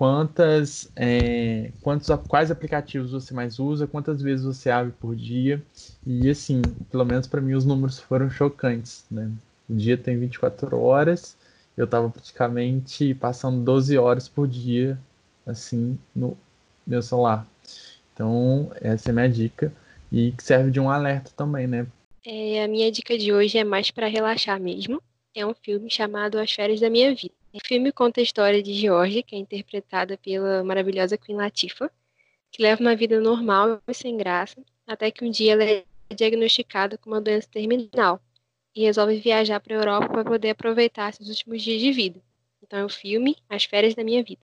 [0.00, 5.62] quantas, é, quantos, quais aplicativos você mais usa, quantas vezes você abre por dia.
[6.06, 9.30] E assim, pelo menos para mim os números foram chocantes, né?
[9.68, 11.36] O dia tem 24 horas.
[11.76, 14.98] Eu estava praticamente passando 12 horas por dia,
[15.46, 16.34] assim, no
[16.86, 17.46] meu celular.
[18.14, 19.70] Então, essa é a minha dica.
[20.10, 21.86] E que serve de um alerta também, né?
[22.24, 25.02] É, a minha dica de hoje é mais para relaxar mesmo.
[25.34, 27.39] É um filme chamado As Férias da Minha Vida.
[27.52, 31.90] O filme conta a história de George, que é interpretada pela maravilhosa Queen Latifah,
[32.48, 35.84] que leva uma vida normal e sem graça, até que um dia ela é
[36.14, 38.20] diagnosticada com uma doença terminal,
[38.72, 42.22] e resolve viajar para a Europa para poder aproveitar seus últimos dias de vida.
[42.62, 44.42] Então é o filme As Férias da Minha Vida.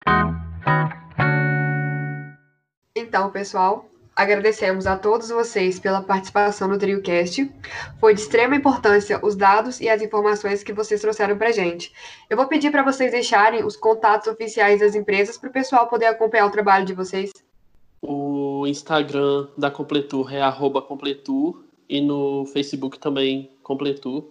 [2.97, 7.51] Então, pessoal, agradecemos a todos vocês pela participação no TrioCast.
[7.99, 11.93] Foi de extrema importância os dados e as informações que vocês trouxeram para gente.
[12.31, 16.07] Eu vou pedir para vocês deixarem os contatos oficiais das empresas para o pessoal poder
[16.07, 17.33] acompanhar o trabalho de vocês.
[18.01, 20.41] O Instagram da Completur é
[20.83, 24.31] completur e no Facebook também Completur.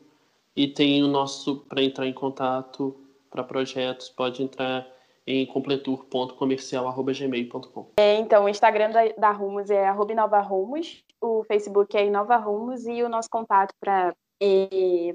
[0.56, 2.96] E tem o nosso, para entrar em contato
[3.32, 4.88] para projetos, pode entrar
[5.26, 7.92] em completur.comercial.gmail.com.
[7.98, 12.86] É, então, o Instagram da, da Rumos é arroba inovarumos, o Facebook é Inova Rumos
[12.86, 14.14] e o nosso contato para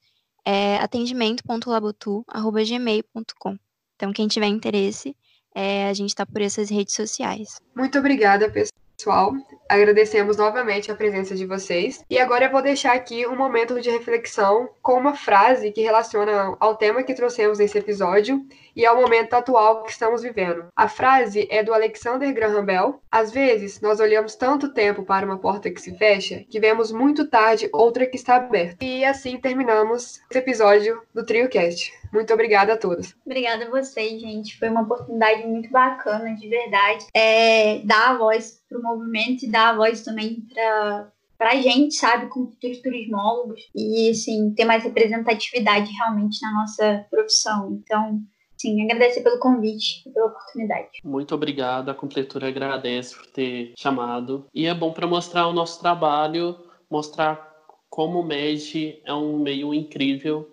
[0.45, 3.57] é atendimento.labotu.gmail.com.
[3.95, 5.15] Então, quem tiver interesse,
[5.55, 7.61] é, a gente está por essas redes sociais.
[7.75, 9.33] Muito obrigada, pessoal.
[9.69, 12.03] Agradecemos novamente a presença de vocês.
[12.09, 16.55] E agora eu vou deixar aqui um momento de reflexão com uma frase que relaciona
[16.59, 18.45] ao tema que trouxemos nesse episódio
[18.75, 20.67] e ao momento atual que estamos vivendo.
[20.75, 23.01] A frase é do Alexander Graham Bell.
[23.11, 27.27] Às vezes, nós olhamos tanto tempo para uma porta que se fecha que vemos muito
[27.27, 28.83] tarde outra que está aberta.
[28.83, 31.93] E assim terminamos esse episódio do TrioCast.
[32.11, 33.15] Muito obrigada a todos.
[33.25, 34.57] Obrigada a vocês, gente.
[34.57, 37.05] Foi uma oportunidade muito bacana, de verdade.
[37.13, 41.61] É, dar a voz para o movimento e dar a voz também para para a
[41.61, 47.77] gente, sabe, como futuros turismólogos, e, assim, ter mais representatividade realmente na nossa profissão.
[47.83, 48.21] Então,
[48.65, 50.89] sim, agradecer pelo convite e pela oportunidade.
[51.03, 54.45] Muito obrigado, a Completura agradece por ter chamado.
[54.53, 56.57] E é bom para mostrar o nosso trabalho,
[56.89, 57.53] mostrar
[57.89, 60.49] como o MED é um meio incrível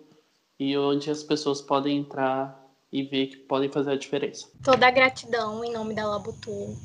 [0.59, 2.61] e onde as pessoas podem entrar
[2.91, 4.47] e ver que podem fazer a diferença.
[4.63, 6.77] Toda a gratidão em nome da Labutu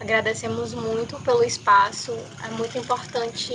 [0.00, 2.12] Agradecemos muito pelo espaço.
[2.44, 3.52] É muito importante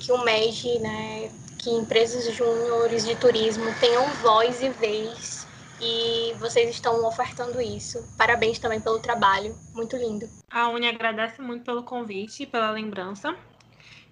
[0.00, 5.41] que o MEG, né, que empresas júniores de turismo tenham voz e vez
[5.82, 7.98] e vocês estão ofertando isso.
[8.16, 10.28] Parabéns também pelo trabalho, muito lindo.
[10.48, 13.36] A Uni agradece muito pelo convite, pela lembrança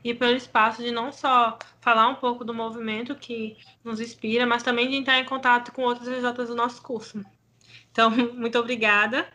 [0.03, 4.63] e pelo espaço de não só falar um pouco do movimento que nos inspira, mas
[4.63, 7.25] também de entrar em contato com outros EJs do nosso curso.
[7.93, 9.27] Então, muito obrigada.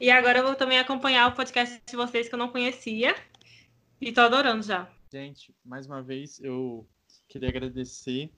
[0.00, 3.16] E agora eu vou também acompanhar o podcast de vocês que eu não conhecia.
[4.00, 4.88] E tô adorando já.
[5.12, 6.86] Gente, mais uma vez eu
[7.26, 8.30] queria agradecer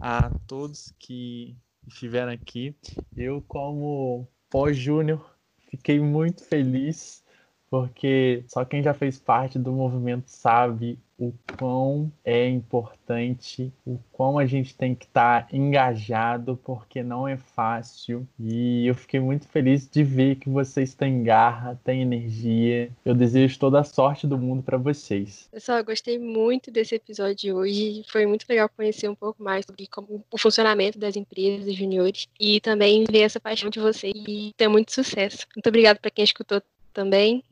[0.00, 1.56] a todos que
[1.88, 2.74] estiveram aqui.
[3.16, 5.36] Eu, como pós-júnior,
[5.70, 7.24] fiquei muito feliz
[7.70, 14.38] porque só quem já fez parte do movimento sabe o quão é importante, o quão
[14.38, 18.26] a gente tem que estar tá engajado, porque não é fácil.
[18.38, 22.90] E eu fiquei muito feliz de ver que vocês têm garra, têm energia.
[23.04, 25.48] Eu desejo toda a sorte do mundo para vocês.
[25.50, 28.04] Pessoal, eu gostei muito desse episódio de hoje.
[28.08, 32.60] Foi muito legal conhecer um pouco mais sobre como, o funcionamento das empresas juniores e
[32.60, 35.46] também ver essa paixão de vocês e ter muito sucesso.
[35.56, 36.62] Muito obrigada para quem escutou
[36.92, 37.42] também.